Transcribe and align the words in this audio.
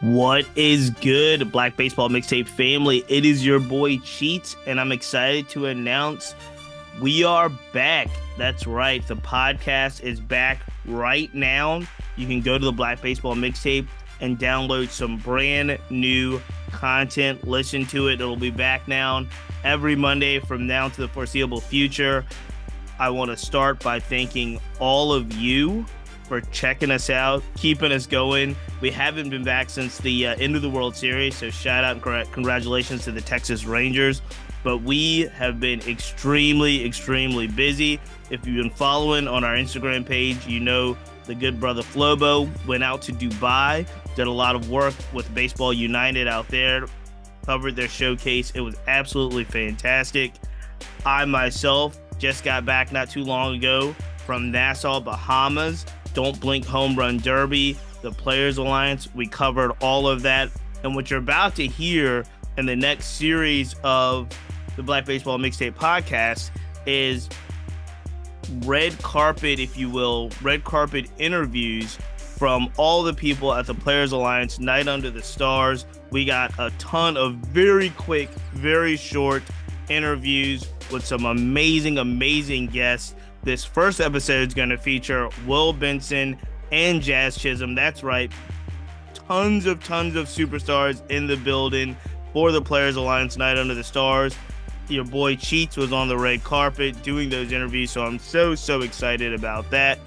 What 0.00 0.44
is 0.56 0.90
good, 0.90 1.52
Black 1.52 1.76
Baseball 1.76 2.08
Mixtape 2.08 2.48
family? 2.48 3.04
It 3.08 3.24
is 3.24 3.46
your 3.46 3.60
boy 3.60 3.98
Cheats, 3.98 4.56
and 4.66 4.80
I'm 4.80 4.90
excited 4.90 5.48
to 5.50 5.66
announce 5.66 6.34
we 7.00 7.22
are 7.22 7.48
back. 7.72 8.08
That's 8.36 8.66
right, 8.66 9.06
the 9.06 9.14
podcast 9.14 10.02
is 10.02 10.18
back 10.18 10.62
right 10.84 11.32
now. 11.32 11.82
You 12.16 12.26
can 12.26 12.40
go 12.40 12.58
to 12.58 12.64
the 12.64 12.72
Black 12.72 13.00
Baseball 13.00 13.36
Mixtape 13.36 13.86
and 14.20 14.36
download 14.36 14.90
some 14.90 15.16
brand 15.18 15.78
new 15.90 16.40
content. 16.72 17.46
Listen 17.46 17.86
to 17.86 18.08
it, 18.08 18.14
it'll 18.20 18.36
be 18.36 18.50
back 18.50 18.88
now 18.88 19.24
every 19.62 19.94
Monday 19.94 20.40
from 20.40 20.66
now 20.66 20.88
to 20.88 21.00
the 21.02 21.08
foreseeable 21.08 21.60
future. 21.60 22.24
I 22.98 23.10
want 23.10 23.30
to 23.30 23.36
start 23.36 23.82
by 23.82 24.00
thanking 24.00 24.60
all 24.80 25.12
of 25.12 25.32
you 25.34 25.86
for 26.24 26.40
checking 26.40 26.90
us 26.90 27.10
out, 27.10 27.42
keeping 27.56 27.92
us 27.92 28.06
going. 28.06 28.56
We 28.80 28.90
haven't 28.90 29.30
been 29.30 29.44
back 29.44 29.70
since 29.70 29.98
the 29.98 30.28
uh, 30.28 30.36
end 30.36 30.56
of 30.56 30.62
the 30.62 30.68
World 30.68 30.94
Series, 30.94 31.36
so 31.36 31.50
shout 31.50 31.84
out 31.84 32.04
and 32.04 32.32
congratulations 32.32 33.04
to 33.04 33.12
the 33.12 33.20
Texas 33.20 33.64
Rangers. 33.64 34.20
But 34.62 34.78
we 34.78 35.22
have 35.34 35.60
been 35.60 35.80
extremely, 35.88 36.84
extremely 36.84 37.46
busy. 37.46 38.00
If 38.30 38.46
you've 38.46 38.62
been 38.62 38.70
following 38.70 39.28
on 39.28 39.44
our 39.44 39.54
Instagram 39.54 40.04
page, 40.04 40.46
you 40.46 40.60
know 40.60 40.96
the 41.24 41.34
good 41.34 41.60
brother 41.60 41.82
Flobo 41.82 42.48
went 42.66 42.82
out 42.82 43.00
to 43.02 43.12
Dubai, 43.12 43.86
did 44.16 44.26
a 44.26 44.30
lot 44.30 44.56
of 44.56 44.70
work 44.70 44.94
with 45.12 45.32
Baseball 45.34 45.72
United 45.72 46.28
out 46.28 46.48
there, 46.48 46.86
covered 47.46 47.76
their 47.76 47.88
showcase. 47.88 48.50
It 48.52 48.60
was 48.60 48.74
absolutely 48.86 49.44
fantastic. 49.44 50.32
I 51.06 51.24
myself 51.24 51.98
just 52.18 52.44
got 52.44 52.64
back 52.64 52.92
not 52.92 53.10
too 53.10 53.24
long 53.24 53.56
ago 53.56 53.94
from 54.26 54.50
Nassau, 54.50 55.00
Bahamas. 55.00 55.84
Don't 56.14 56.38
Blink 56.40 56.64
Home 56.66 56.94
Run 56.94 57.18
Derby, 57.18 57.76
the 58.04 58.12
Players 58.12 58.58
Alliance. 58.58 59.08
We 59.14 59.26
covered 59.26 59.72
all 59.80 60.06
of 60.06 60.22
that. 60.22 60.50
And 60.84 60.94
what 60.94 61.10
you're 61.10 61.18
about 61.18 61.56
to 61.56 61.66
hear 61.66 62.24
in 62.56 62.66
the 62.66 62.76
next 62.76 63.06
series 63.16 63.74
of 63.82 64.28
the 64.76 64.82
Black 64.82 65.06
Baseball 65.06 65.38
Mixtape 65.38 65.74
podcast 65.74 66.50
is 66.86 67.28
red 68.64 68.96
carpet, 69.02 69.58
if 69.58 69.76
you 69.76 69.88
will, 69.88 70.30
red 70.42 70.62
carpet 70.62 71.10
interviews 71.18 71.98
from 72.18 72.70
all 72.76 73.02
the 73.02 73.14
people 73.14 73.54
at 73.54 73.66
the 73.66 73.74
Players 73.74 74.12
Alliance 74.12 74.58
Night 74.58 74.86
Under 74.86 75.10
the 75.10 75.22
Stars. 75.22 75.86
We 76.10 76.26
got 76.26 76.52
a 76.58 76.70
ton 76.78 77.16
of 77.16 77.36
very 77.36 77.90
quick, 77.90 78.28
very 78.52 78.96
short 78.96 79.42
interviews 79.88 80.66
with 80.92 81.06
some 81.06 81.24
amazing, 81.24 81.98
amazing 81.98 82.66
guests. 82.66 83.14
This 83.42 83.64
first 83.64 84.00
episode 84.00 84.48
is 84.48 84.54
going 84.54 84.68
to 84.68 84.78
feature 84.78 85.30
Will 85.46 85.72
Benson 85.72 86.38
and 86.72 87.02
Jazz 87.02 87.36
Chisholm. 87.36 87.74
That's 87.74 88.02
right. 88.02 88.32
Tons 89.14 89.66
of 89.66 89.82
tons 89.82 90.16
of 90.16 90.26
superstars 90.26 91.02
in 91.10 91.26
the 91.26 91.36
building 91.36 91.96
for 92.32 92.52
the 92.52 92.60
Players 92.60 92.96
Alliance 92.96 93.36
Night 93.36 93.56
Under 93.56 93.74
the 93.74 93.84
Stars. 93.84 94.36
Your 94.88 95.04
boy 95.04 95.36
Cheats 95.36 95.76
was 95.76 95.92
on 95.92 96.08
the 96.08 96.18
red 96.18 96.44
carpet 96.44 97.02
doing 97.02 97.30
those 97.30 97.52
interviews, 97.52 97.90
so 97.90 98.04
I'm 98.04 98.18
so 98.18 98.54
so 98.54 98.82
excited 98.82 99.32
about 99.32 99.70
that. 99.70 99.98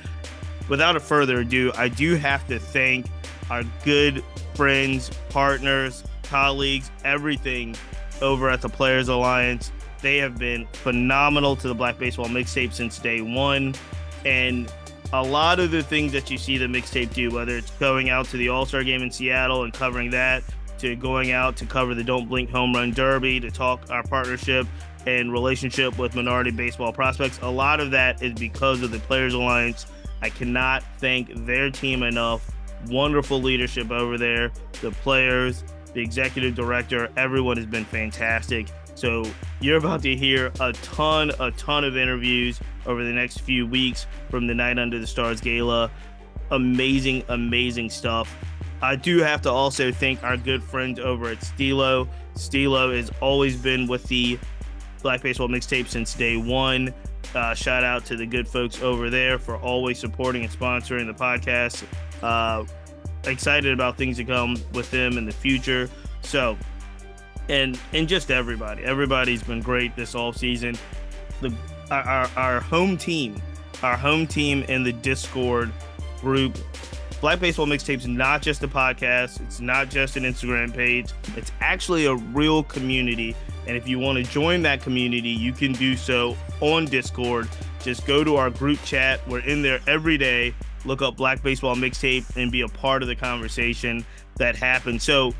Without 0.69 0.95
a 0.95 0.99
further 0.99 1.39
ado, 1.39 1.71
I 1.75 1.87
do 1.87 2.15
have 2.15 2.45
to 2.47 2.59
thank 2.59 3.07
our 3.49 3.63
good 3.83 4.23
friends, 4.53 5.09
partners, 5.29 6.03
colleagues, 6.23 6.91
everything 7.05 7.75
over 8.21 8.49
at 8.49 8.61
the 8.61 8.69
Players 8.69 9.07
Alliance. 9.07 9.71
They 10.01 10.17
have 10.17 10.37
been 10.37 10.67
phenomenal 10.73 11.55
to 11.55 11.67
the 11.67 11.75
Black 11.75 11.97
Baseball 11.97 12.27
mixtape 12.27 12.73
since 12.73 12.99
day 12.99 13.21
one. 13.21 13.73
And 14.25 14.71
a 15.13 15.23
lot 15.23 15.59
of 15.59 15.71
the 15.71 15.81
things 15.83 16.11
that 16.11 16.29
you 16.29 16.37
see 16.37 16.57
the 16.57 16.65
mixtape 16.65 17.13
do, 17.13 17.31
whether 17.31 17.57
it's 17.57 17.71
going 17.71 18.09
out 18.09 18.25
to 18.27 18.37
the 18.37 18.49
All 18.49 18.65
Star 18.65 18.83
game 18.83 19.01
in 19.01 19.11
Seattle 19.11 19.63
and 19.63 19.73
covering 19.73 20.09
that, 20.11 20.43
to 20.79 20.95
going 20.95 21.31
out 21.31 21.55
to 21.57 21.65
cover 21.65 21.95
the 21.95 22.03
Don't 22.03 22.27
Blink 22.27 22.49
Home 22.51 22.73
Run 22.73 22.91
Derby, 22.91 23.39
to 23.39 23.49
talk 23.49 23.89
our 23.89 24.03
partnership 24.03 24.67
and 25.05 25.31
relationship 25.31 25.97
with 25.97 26.15
minority 26.15 26.51
baseball 26.51 26.91
prospects, 26.91 27.39
a 27.41 27.49
lot 27.49 27.79
of 27.79 27.91
that 27.91 28.21
is 28.21 28.33
because 28.33 28.81
of 28.81 28.91
the 28.91 28.99
Players 28.99 29.33
Alliance. 29.33 29.85
I 30.21 30.29
cannot 30.29 30.83
thank 30.97 31.33
their 31.45 31.71
team 31.71 32.03
enough. 32.03 32.51
Wonderful 32.89 33.41
leadership 33.41 33.89
over 33.91 34.17
there, 34.17 34.51
the 34.81 34.91
players, 34.91 35.63
the 35.93 36.01
executive 36.01 36.53
director, 36.55 37.09
everyone 37.15 37.57
has 37.57 37.65
been 37.65 37.85
fantastic. 37.85 38.67
So 38.97 39.23
you're 39.59 39.77
about 39.77 40.01
to 40.01 40.15
hear 40.15 40.51
a 40.59 40.73
ton, 40.73 41.31
a 41.39 41.51
ton 41.51 41.83
of 41.83 41.95
interviews 41.95 42.59
over 42.87 43.03
the 43.03 43.11
next 43.11 43.41
few 43.41 43.67
weeks 43.67 44.07
from 44.31 44.47
the 44.47 44.55
Night 44.55 44.79
Under 44.79 44.97
the 44.97 45.05
Stars 45.05 45.39
Gala. 45.39 45.91
Amazing, 46.49 47.23
amazing 47.29 47.91
stuff. 47.91 48.35
I 48.81 48.95
do 48.95 49.19
have 49.19 49.43
to 49.43 49.51
also 49.51 49.91
thank 49.91 50.23
our 50.23 50.35
good 50.35 50.63
friends 50.63 50.99
over 50.99 51.29
at 51.29 51.41
Steelo. 51.41 52.07
Steelo 52.33 52.97
has 52.97 53.11
always 53.21 53.55
been 53.55 53.85
with 53.85 54.03
the 54.05 54.39
Black 55.03 55.21
Baseball 55.21 55.47
Mixtape 55.47 55.87
since 55.87 56.15
day 56.15 56.35
one. 56.35 56.91
Uh, 57.35 57.53
shout 57.53 57.83
out 57.83 58.03
to 58.05 58.15
the 58.15 58.25
good 58.25 58.47
folks 58.47 58.81
over 58.81 59.11
there 59.11 59.37
for 59.37 59.57
always 59.57 59.99
supporting 59.99 60.43
and 60.43 60.51
sponsoring 60.51 61.05
the 61.05 61.13
podcast. 61.13 61.83
Uh, 62.23 62.65
excited 63.29 63.73
about 63.73 63.95
things 63.95 64.17
to 64.17 64.23
come 64.23 64.57
with 64.73 64.89
them 64.89 65.19
in 65.19 65.25
the 65.25 65.31
future. 65.31 65.87
So 66.23 66.57
and 67.49 67.79
and 67.93 68.07
just 68.07 68.31
everybody. 68.31 68.83
Everybody's 68.83 69.43
been 69.43 69.61
great 69.61 69.95
this 69.95 70.15
all 70.15 70.33
season. 70.33 70.77
The 71.41 71.53
our, 71.91 72.29
our 72.35 72.59
home 72.59 72.97
team, 72.97 73.41
our 73.83 73.95
home 73.95 74.27
team 74.27 74.63
in 74.63 74.83
the 74.83 74.93
Discord 74.93 75.71
group. 76.19 76.57
Black 77.19 77.39
Baseball 77.39 77.65
Mixtapes 77.65 77.99
is 77.99 78.07
not 78.07 78.43
just 78.43 78.61
a 78.61 78.67
podcast. 78.67 79.41
It's 79.41 79.59
not 79.59 79.89
just 79.89 80.17
an 80.17 80.23
Instagram 80.23 80.73
page. 80.73 81.11
It's 81.35 81.51
actually 81.61 82.05
a 82.05 82.15
real 82.15 82.61
community. 82.63 83.35
And 83.65 83.75
if 83.75 83.87
you 83.87 83.97
want 83.97 84.23
to 84.23 84.31
join 84.31 84.61
that 84.61 84.81
community, 84.81 85.29
you 85.29 85.51
can 85.51 85.73
do 85.73 85.95
so 85.95 86.37
on 86.61 86.85
Discord. 86.85 87.49
Just 87.81 88.05
go 88.05 88.23
to 88.23 88.35
our 88.35 88.51
group 88.51 88.81
chat. 88.83 89.19
We're 89.27 89.39
in 89.39 89.61
there 89.63 89.79
every 89.87 90.17
day. 90.17 90.53
Look 90.85 91.01
up 91.01 91.17
Black 91.17 91.41
Baseball 91.41 91.75
Mixtape 91.75 92.37
and 92.37 92.51
be 92.51 92.61
a 92.61 92.67
part 92.67 93.01
of 93.01 93.07
the 93.07 93.15
conversation 93.15 94.05
that 94.35 94.55
happens. 94.55 95.03
So 95.03 95.33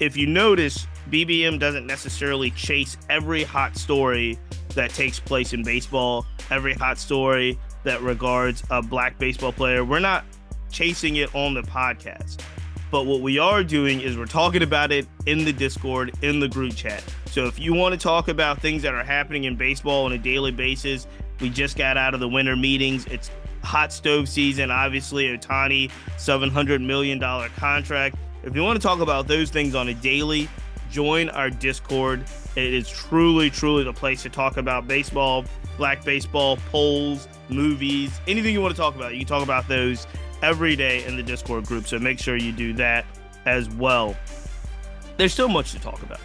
if 0.00 0.16
you 0.16 0.26
notice, 0.26 0.86
BBM 1.10 1.58
doesn't 1.58 1.86
necessarily 1.86 2.50
chase 2.52 2.96
every 3.10 3.44
hot 3.44 3.76
story 3.76 4.38
that 4.74 4.90
takes 4.90 5.20
place 5.20 5.52
in 5.52 5.62
baseball, 5.62 6.26
every 6.50 6.74
hot 6.74 6.98
story 6.98 7.58
that 7.84 8.00
regards 8.02 8.62
a 8.70 8.80
black 8.80 9.18
baseball 9.18 9.52
player. 9.52 9.84
We're 9.84 10.00
not 10.00 10.24
chasing 10.70 11.16
it 11.16 11.34
on 11.34 11.54
the 11.54 11.62
podcast. 11.62 12.40
But 12.90 13.06
what 13.06 13.22
we 13.22 13.38
are 13.38 13.64
doing 13.64 14.02
is 14.02 14.18
we're 14.18 14.26
talking 14.26 14.62
about 14.62 14.92
it 14.92 15.06
in 15.24 15.44
the 15.46 15.52
Discord, 15.52 16.12
in 16.20 16.40
the 16.40 16.48
group 16.48 16.74
chat. 16.76 17.02
So 17.26 17.46
if 17.46 17.58
you 17.58 17.72
want 17.72 17.94
to 17.94 17.98
talk 17.98 18.28
about 18.28 18.60
things 18.60 18.82
that 18.82 18.92
are 18.92 19.02
happening 19.02 19.44
in 19.44 19.56
baseball 19.56 20.04
on 20.04 20.12
a 20.12 20.18
daily 20.18 20.50
basis, 20.50 21.06
we 21.40 21.48
just 21.48 21.78
got 21.78 21.96
out 21.96 22.12
of 22.12 22.20
the 22.20 22.28
winter 22.28 22.54
meetings. 22.54 23.06
It's 23.06 23.30
hot 23.62 23.92
stove 23.92 24.28
season. 24.28 24.70
Obviously, 24.70 25.26
Ohtani, 25.26 25.90
$700 26.18 26.84
million 26.84 27.18
contract. 27.56 28.16
If 28.42 28.54
you 28.54 28.62
want 28.62 28.80
to 28.80 28.86
talk 28.86 29.00
about 29.00 29.26
those 29.26 29.50
things 29.50 29.74
on 29.74 29.88
a 29.88 29.94
daily, 29.94 30.48
join 30.92 31.30
our 31.30 31.50
Discord. 31.50 32.24
It 32.54 32.74
is 32.74 32.88
truly, 32.88 33.50
truly 33.50 33.82
the 33.82 33.92
place 33.92 34.22
to 34.22 34.28
talk 34.28 34.58
about 34.58 34.86
baseball, 34.86 35.44
black 35.76 36.04
baseball, 36.04 36.58
polls, 36.70 37.26
movies, 37.48 38.20
anything 38.28 38.52
you 38.52 38.60
want 38.60 38.74
to 38.74 38.80
talk 38.80 38.94
about. 38.94 39.12
You 39.12 39.20
can 39.20 39.28
talk 39.28 39.42
about 39.42 39.66
those 39.66 40.06
every 40.42 40.76
day 40.76 41.04
in 41.04 41.16
the 41.16 41.22
Discord 41.22 41.64
group. 41.64 41.88
So 41.88 41.98
make 41.98 42.18
sure 42.18 42.36
you 42.36 42.52
do 42.52 42.74
that 42.74 43.06
as 43.46 43.68
well. 43.70 44.14
There's 45.16 45.34
so 45.34 45.48
much 45.48 45.72
to 45.72 45.80
talk 45.80 46.02
about. 46.02 46.20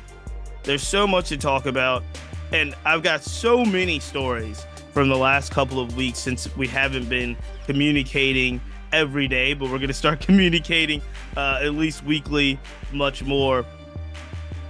There's 0.63 0.85
so 0.85 1.07
much 1.07 1.29
to 1.29 1.37
talk 1.37 1.65
about. 1.65 2.03
And 2.51 2.75
I've 2.85 3.03
got 3.03 3.23
so 3.23 3.63
many 3.63 3.99
stories 3.99 4.65
from 4.91 5.09
the 5.09 5.17
last 5.17 5.51
couple 5.51 5.79
of 5.79 5.95
weeks 5.95 6.19
since 6.19 6.53
we 6.57 6.67
haven't 6.67 7.07
been 7.07 7.37
communicating 7.65 8.59
every 8.91 9.27
day, 9.27 9.53
but 9.53 9.65
we're 9.65 9.77
going 9.77 9.87
to 9.87 9.93
start 9.93 10.19
communicating 10.21 11.01
uh, 11.35 11.59
at 11.61 11.73
least 11.73 12.03
weekly 12.03 12.59
much 12.91 13.23
more 13.23 13.65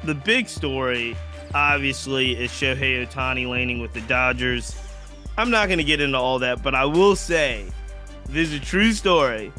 the 0.07 0.15
big 0.15 0.47
story, 0.47 1.17
obviously, 1.53 2.31
is 2.31 2.49
Shohei 2.49 3.05
Ohtani 3.05 3.47
landing 3.47 3.81
with 3.81 3.91
the 3.93 3.99
Dodgers. 4.01 4.73
I'm 5.37 5.51
not 5.51 5.67
going 5.67 5.79
to 5.79 5.83
get 5.83 5.99
into 5.99 6.17
all 6.17 6.39
that, 6.39 6.63
but 6.63 6.73
I 6.73 6.85
will 6.85 7.15
say 7.15 7.65
this 8.29 8.47
is 8.47 8.55
a 8.55 8.59
true 8.59 8.93
story. 8.93 9.51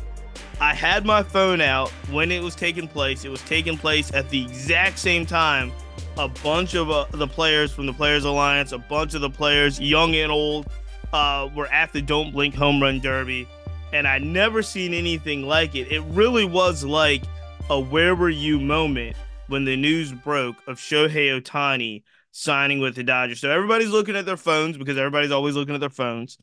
I 0.59 0.75
had 0.75 1.05
my 1.05 1.23
phone 1.23 1.61
out 1.61 1.91
when 2.11 2.33
it 2.33 2.43
was 2.43 2.57
taking 2.57 2.89
place. 2.89 3.27
It 3.27 3.29
was 3.29 3.43
taking 3.43 3.77
place 3.77 4.13
at 4.15 4.31
the 4.31 4.43
exact 4.43 4.99
same 4.99 5.27
time. 5.27 5.71
A 6.17 6.29
bunch 6.29 6.75
of 6.75 6.91
uh, 6.91 7.05
the 7.11 7.29
players 7.29 7.71
from 7.71 7.85
the 7.85 7.93
Players 7.93 8.25
Alliance, 8.25 8.73
a 8.73 8.79
bunch 8.79 9.15
of 9.15 9.21
the 9.21 9.31
players, 9.31 9.79
young 9.79 10.17
and 10.17 10.33
old, 10.33 10.67
uh, 11.13 11.49
were 11.55 11.69
at 11.69 11.93
the 11.93 12.01
Don't 12.01 12.33
Blink 12.33 12.55
Home 12.55 12.83
Run 12.83 13.01
Derby. 13.01 13.47
And 13.93 14.09
I'd 14.09 14.23
never 14.23 14.63
seen 14.63 14.95
anything 14.95 15.47
like 15.47 15.75
it. 15.75 15.93
It 15.93 16.01
really 16.09 16.47
was 16.47 16.85
like 16.85 17.23
a 17.69 17.79
where 17.79 18.15
were 18.15 18.31
you 18.31 18.59
moment 18.59 19.15
when 19.49 19.65
the 19.65 19.77
news 19.77 20.13
broke 20.13 20.57
of 20.67 20.79
Shohei 20.79 21.41
Ohtani 21.41 22.03
signing 22.31 22.79
with 22.79 22.95
the 22.95 23.03
Dodgers. 23.03 23.41
So 23.41 23.51
everybody's 23.51 23.91
looking 23.91 24.17
at 24.17 24.27
their 24.27 24.37
phones 24.37 24.79
because 24.79 24.97
everybody's 24.97 25.33
always 25.33 25.57
looking 25.57 25.75
at 25.75 25.81
their 25.81 25.91
phones. 25.91 26.39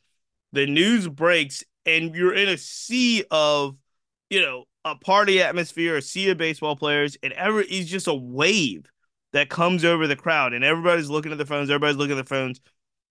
The 0.51 0.67
news 0.67 1.07
breaks, 1.07 1.63
and 1.85 2.13
you're 2.15 2.33
in 2.33 2.49
a 2.49 2.57
sea 2.57 3.23
of 3.31 3.77
you 4.29 4.41
know, 4.41 4.65
a 4.83 4.95
party 4.95 5.41
atmosphere, 5.41 5.97
a 5.97 6.01
sea 6.01 6.29
of 6.29 6.37
baseball 6.37 6.75
players, 6.75 7.17
and 7.23 7.33
ever 7.33 7.61
is 7.61 7.87
just 7.87 8.07
a 8.07 8.13
wave 8.13 8.89
that 9.33 9.49
comes 9.49 9.83
over 9.83 10.07
the 10.07 10.15
crowd, 10.15 10.53
and 10.53 10.63
everybody's 10.63 11.09
looking 11.09 11.31
at 11.31 11.37
the 11.37 11.45
phones. 11.45 11.69
Everybody's 11.69 11.97
looking 11.97 12.17
at 12.17 12.25
the 12.25 12.35
phones. 12.35 12.61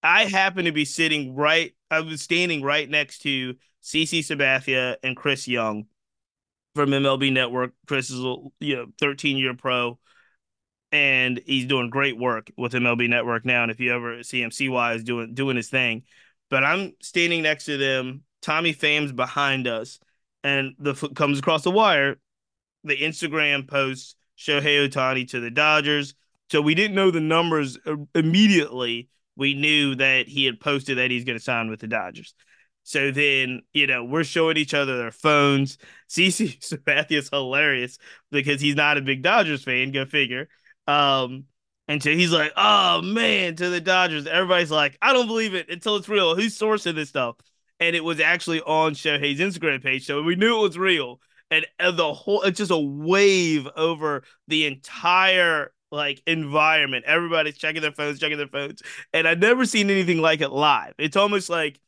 I 0.02 0.24
happen 0.24 0.66
to 0.66 0.72
be 0.72 0.84
sitting 0.84 1.34
right. 1.34 1.74
I 1.90 2.00
was 2.00 2.22
standing 2.22 2.62
right 2.62 2.88
next 2.88 3.20
to 3.20 3.54
CC 3.82 4.20
Sabathia 4.20 4.96
and 5.02 5.16
Chris 5.16 5.48
Young 5.48 5.86
from 6.74 6.90
MLB 6.90 7.32
Network. 7.32 7.72
Chris 7.86 8.10
is 8.10 8.20
a 8.20 8.36
you 8.60 8.76
know 8.76 8.86
13 9.00 9.36
year 9.36 9.54
pro, 9.54 9.98
and 10.92 11.40
he's 11.46 11.66
doing 11.66 11.90
great 11.90 12.18
work 12.18 12.50
with 12.56 12.72
MLB 12.72 13.08
Network 13.08 13.44
now. 13.44 13.62
And 13.62 13.70
if 13.70 13.80
you 13.80 13.92
ever 13.94 14.22
see 14.22 14.42
him, 14.42 14.50
CY 14.50 14.94
is 14.94 15.04
doing 15.04 15.34
doing 15.34 15.56
his 15.56 15.68
thing. 15.68 16.02
But 16.50 16.64
I'm 16.64 16.92
standing 17.00 17.42
next 17.42 17.64
to 17.66 17.76
them. 17.76 18.22
Tommy 18.42 18.72
Fame's 18.72 19.12
behind 19.12 19.66
us, 19.66 19.98
and 20.42 20.74
the 20.78 20.94
comes 21.14 21.38
across 21.38 21.62
the 21.62 21.70
wire. 21.70 22.16
The 22.84 22.96
Instagram 22.96 23.66
post 23.66 24.16
Shohei 24.38 24.86
Ohtani 24.88 25.28
to 25.30 25.40
the 25.40 25.50
Dodgers. 25.50 26.14
So 26.50 26.60
we 26.60 26.74
didn't 26.74 26.94
know 26.94 27.10
the 27.10 27.20
numbers 27.20 27.78
uh, 27.86 27.96
immediately. 28.14 29.08
We 29.36 29.54
knew 29.54 29.94
that 29.96 30.28
he 30.28 30.44
had 30.44 30.60
posted 30.60 30.98
that 30.98 31.10
he's 31.10 31.24
going 31.24 31.38
to 31.38 31.42
sign 31.42 31.70
with 31.70 31.80
the 31.80 31.86
Dodgers. 31.86 32.34
So 32.84 33.10
then, 33.10 33.62
you 33.72 33.86
know, 33.86 34.04
we're 34.04 34.24
showing 34.24 34.56
each 34.58 34.74
other 34.74 34.98
their 34.98 35.10
phones. 35.10 35.78
CC 36.08 36.58
Sabathia 36.60 37.18
is 37.18 37.30
hilarious 37.30 37.98
because 38.30 38.60
he's 38.60 38.76
not 38.76 38.98
a 38.98 39.02
big 39.02 39.22
Dodgers 39.22 39.64
fan. 39.64 39.90
Go 39.90 40.04
figure. 40.04 40.48
Um, 40.86 41.44
and 41.88 42.02
so 42.02 42.10
he's 42.10 42.30
like, 42.32 42.52
"Oh 42.56 43.02
man, 43.02 43.56
to 43.56 43.68
the 43.70 43.80
Dodgers." 43.80 44.26
Everybody's 44.26 44.70
like, 44.70 44.96
"I 45.02 45.12
don't 45.12 45.26
believe 45.26 45.54
it 45.54 45.68
until 45.70 45.96
it's 45.96 46.08
real." 46.08 46.34
Who's 46.34 46.56
sourcing 46.58 46.94
this 46.94 47.08
stuff? 47.08 47.36
And 47.80 47.96
it 47.96 48.04
was 48.04 48.20
actually 48.20 48.60
on 48.62 48.92
Shohei's 48.94 49.40
Instagram 49.40 49.82
page, 49.82 50.06
so 50.06 50.22
we 50.22 50.36
knew 50.36 50.58
it 50.58 50.62
was 50.62 50.78
real. 50.78 51.20
And, 51.50 51.66
and 51.78 51.98
the 51.98 52.12
whole, 52.14 52.42
it's 52.42 52.58
just 52.58 52.70
a 52.70 52.78
wave 52.78 53.68
over 53.76 54.24
the 54.48 54.66
entire 54.66 55.72
like 55.90 56.22
environment. 56.26 57.04
Everybody's 57.06 57.58
checking 57.58 57.82
their 57.82 57.92
phones, 57.92 58.18
checking 58.18 58.38
their 58.38 58.48
phones, 58.48 58.82
and 59.12 59.26
I've 59.28 59.38
never 59.38 59.66
seen 59.66 59.90
anything 59.90 60.18
like 60.18 60.40
it 60.40 60.50
live. 60.50 60.94
It's 60.98 61.16
almost 61.16 61.50
like 61.50 61.80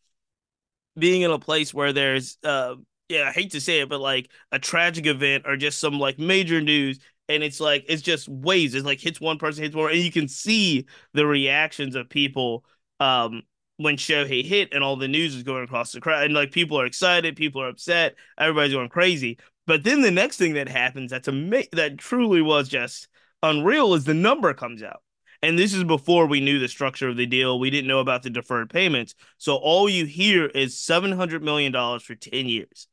being 0.98 1.22
in 1.22 1.30
a 1.30 1.38
place 1.38 1.72
where 1.74 1.92
there's 1.92 2.38
uh 2.44 2.76
yeah, 3.08 3.28
I 3.28 3.32
hate 3.32 3.52
to 3.52 3.60
say 3.60 3.80
it, 3.80 3.88
but 3.88 4.00
like 4.00 4.30
a 4.50 4.58
tragic 4.58 5.06
event 5.06 5.44
or 5.46 5.56
just 5.56 5.78
some 5.78 5.98
like 5.98 6.18
major 6.18 6.60
news, 6.60 6.98
and 7.28 7.42
it's 7.42 7.60
like 7.60 7.84
it's 7.88 8.02
just 8.02 8.28
waves. 8.28 8.74
It's 8.74 8.84
like 8.86 9.00
hits 9.00 9.20
one 9.20 9.38
person, 9.38 9.62
hits 9.62 9.76
one, 9.76 9.90
and 9.92 10.00
you 10.00 10.10
can 10.10 10.28
see 10.28 10.86
the 11.14 11.26
reactions 11.26 11.94
of 11.94 12.08
people 12.08 12.64
um 13.00 13.42
when 13.78 13.96
Shohei 13.96 14.42
hit 14.44 14.72
and 14.72 14.82
all 14.82 14.96
the 14.96 15.06
news 15.08 15.34
is 15.34 15.42
going 15.42 15.62
across 15.64 15.92
the 15.92 16.00
crowd, 16.00 16.24
and 16.24 16.34
like 16.34 16.50
people 16.52 16.80
are 16.80 16.86
excited, 16.86 17.36
people 17.36 17.62
are 17.62 17.68
upset, 17.68 18.16
everybody's 18.38 18.72
going 18.72 18.88
crazy. 18.88 19.38
But 19.66 19.84
then 19.84 20.00
the 20.00 20.10
next 20.10 20.36
thing 20.38 20.54
that 20.54 20.68
happens 20.68 21.10
that's 21.10 21.28
ama- 21.28 21.64
that 21.72 21.98
truly 21.98 22.40
was 22.42 22.68
just 22.68 23.08
unreal 23.42 23.94
is 23.94 24.04
the 24.04 24.14
number 24.14 24.54
comes 24.54 24.82
out. 24.82 25.02
And 25.46 25.56
this 25.56 25.74
is 25.74 25.84
before 25.84 26.26
we 26.26 26.40
knew 26.40 26.58
the 26.58 26.66
structure 26.66 27.08
of 27.08 27.16
the 27.16 27.24
deal. 27.24 27.60
We 27.60 27.70
didn't 27.70 27.86
know 27.86 28.00
about 28.00 28.24
the 28.24 28.30
deferred 28.30 28.68
payments. 28.68 29.14
So 29.38 29.54
all 29.54 29.88
you 29.88 30.04
hear 30.04 30.46
is 30.46 30.74
$700 30.74 31.40
million 31.40 31.72
for 32.00 32.16
10 32.16 32.46
years. 32.46 32.88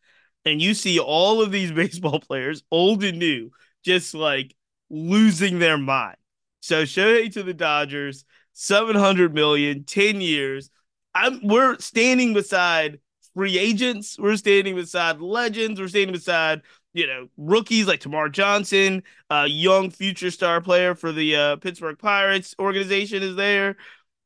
And 0.45 0.61
you 0.61 0.75
see 0.75 0.99
all 0.99 1.41
of 1.41 1.49
these 1.49 1.71
baseball 1.81 2.19
players, 2.19 2.61
old 2.69 3.03
and 3.03 3.17
new, 3.17 3.49
just 3.83 4.13
like 4.13 4.55
losing 4.91 5.57
their 5.57 5.79
mind. 5.79 6.17
So 6.59 6.83
Shohei 6.83 7.33
to 7.33 7.41
the 7.41 7.55
Dodgers, 7.55 8.23
700 8.53 9.33
million, 9.33 9.83
10 9.83 10.21
years. 10.21 10.69
I'm 11.15 11.39
we're 11.41 11.79
standing 11.79 12.35
beside 12.35 12.99
free 13.33 13.57
agents, 13.57 14.19
we're 14.19 14.37
standing 14.37 14.75
beside 14.75 15.21
legends, 15.21 15.81
we're 15.81 15.87
standing 15.87 16.13
beside 16.13 16.61
you 16.93 17.07
know 17.07 17.27
rookies 17.37 17.87
like 17.87 17.99
Termarr 18.01 18.31
Johnson, 18.31 19.03
a 19.29 19.47
young 19.47 19.89
future 19.89 20.31
star 20.31 20.61
player 20.61 20.95
for 20.95 21.11
the 21.11 21.35
uh, 21.35 21.55
Pittsburgh 21.57 21.97
Pirates 21.97 22.55
organization 22.59 23.23
is 23.23 23.35
there. 23.35 23.75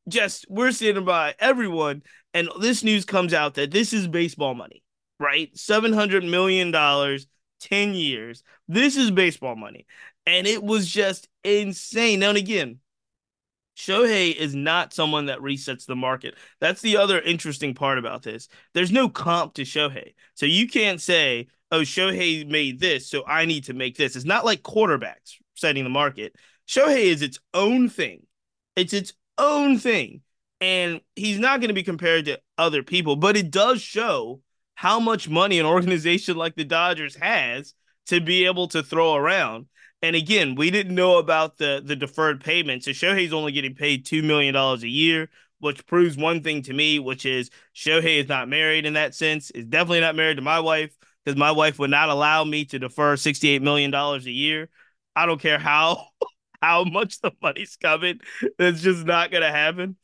Just 0.07 0.45
we're 0.49 0.71
standing 0.71 1.05
by 1.05 1.35
everyone, 1.39 2.03
and 2.33 2.49
this 2.61 2.83
news 2.83 3.05
comes 3.05 3.33
out 3.33 3.55
that 3.55 3.71
this 3.71 3.93
is 3.93 4.07
baseball 4.07 4.55
money, 4.55 4.83
right? 5.19 5.55
Seven 5.57 5.93
hundred 5.93 6.23
million 6.23 6.71
dollars, 6.71 7.27
ten 7.59 7.93
years. 7.93 8.43
This 8.67 8.95
is 8.97 9.11
baseball 9.11 9.55
money, 9.55 9.85
and 10.25 10.47
it 10.47 10.63
was 10.63 10.87
just 10.87 11.27
insane. 11.43 12.19
Now 12.19 12.29
and 12.29 12.37
again, 12.37 12.79
Shohei 13.77 14.35
is 14.35 14.55
not 14.55 14.93
someone 14.93 15.27
that 15.27 15.39
resets 15.39 15.85
the 15.85 15.95
market. 15.95 16.35
That's 16.59 16.81
the 16.81 16.97
other 16.97 17.21
interesting 17.21 17.75
part 17.75 17.99
about 17.99 18.23
this. 18.23 18.47
There's 18.73 18.91
no 18.91 19.07
comp 19.07 19.53
to 19.55 19.61
Shohei. 19.61 20.15
So 20.33 20.47
you 20.47 20.67
can't 20.67 20.99
say, 20.99 21.47
oh, 21.71 21.81
Shohei 21.81 22.47
made 22.47 22.79
this, 22.79 23.09
so 23.09 23.23
I 23.25 23.45
need 23.45 23.65
to 23.65 23.73
make 23.73 23.97
this. 23.97 24.15
It's 24.15 24.25
not 24.25 24.45
like 24.45 24.61
quarterbacks 24.61 25.35
setting 25.55 25.83
the 25.83 25.89
market. 25.89 26.35
Shohei 26.67 27.05
is 27.05 27.21
its 27.21 27.39
own 27.53 27.89
thing. 27.89 28.25
It's 28.75 28.93
its 28.93 29.13
own 29.37 29.77
thing. 29.79 30.21
And 30.59 31.01
he's 31.15 31.39
not 31.39 31.59
going 31.59 31.67
to 31.69 31.73
be 31.73 31.83
compared 31.83 32.25
to 32.25 32.39
other 32.57 32.83
people, 32.83 33.15
but 33.15 33.37
it 33.37 33.51
does 33.51 33.81
show 33.81 34.41
how 34.75 34.99
much 34.99 35.29
money 35.29 35.59
an 35.59 35.65
organization 35.65 36.35
like 36.37 36.55
the 36.55 36.63
Dodgers 36.63 37.15
has 37.15 37.73
to 38.07 38.21
be 38.21 38.45
able 38.45 38.67
to 38.69 38.81
throw 38.81 39.15
around. 39.15 39.67
And 40.01 40.15
again, 40.15 40.55
we 40.55 40.71
didn't 40.71 40.95
know 40.95 41.17
about 41.17 41.57
the 41.57 41.81
the 41.83 41.95
deferred 41.95 42.43
payment. 42.43 42.83
So 42.83 42.91
Shohei's 42.91 43.33
only 43.33 43.51
getting 43.51 43.75
paid 43.75 44.05
two 44.05 44.23
million 44.23 44.53
dollars 44.53 44.83
a 44.83 44.87
year, 44.87 45.29
which 45.59 45.85
proves 45.85 46.17
one 46.17 46.41
thing 46.41 46.61
to 46.63 46.73
me, 46.73 46.99
which 46.99 47.25
is 47.25 47.49
Shohei 47.75 48.21
is 48.21 48.29
not 48.29 48.49
married 48.49 48.85
in 48.85 48.93
that 48.93 49.15
sense. 49.15 49.51
Is 49.51 49.65
definitely 49.65 50.01
not 50.01 50.15
married 50.15 50.37
to 50.37 50.43
my 50.43 50.59
wife 50.59 50.96
because 51.27 51.37
my 51.37 51.51
wife 51.51 51.77
would 51.77 51.89
not 51.89 52.07
allow 52.07 52.45
me 52.45 52.63
to 52.63 52.79
defer 52.79 53.17
$68 53.17 53.61
million 53.61 53.93
a 53.93 54.17
year. 54.19 54.69
I 55.13 55.25
don't 55.25 55.41
care 55.41 55.59
how 55.59 56.05
how 56.61 56.85
much 56.85 57.19
the 57.19 57.31
money's 57.41 57.75
coming. 57.75 58.21
It's 58.57 58.81
just 58.81 59.05
not 59.05 59.29
gonna 59.29 59.51
happen. 59.51 59.97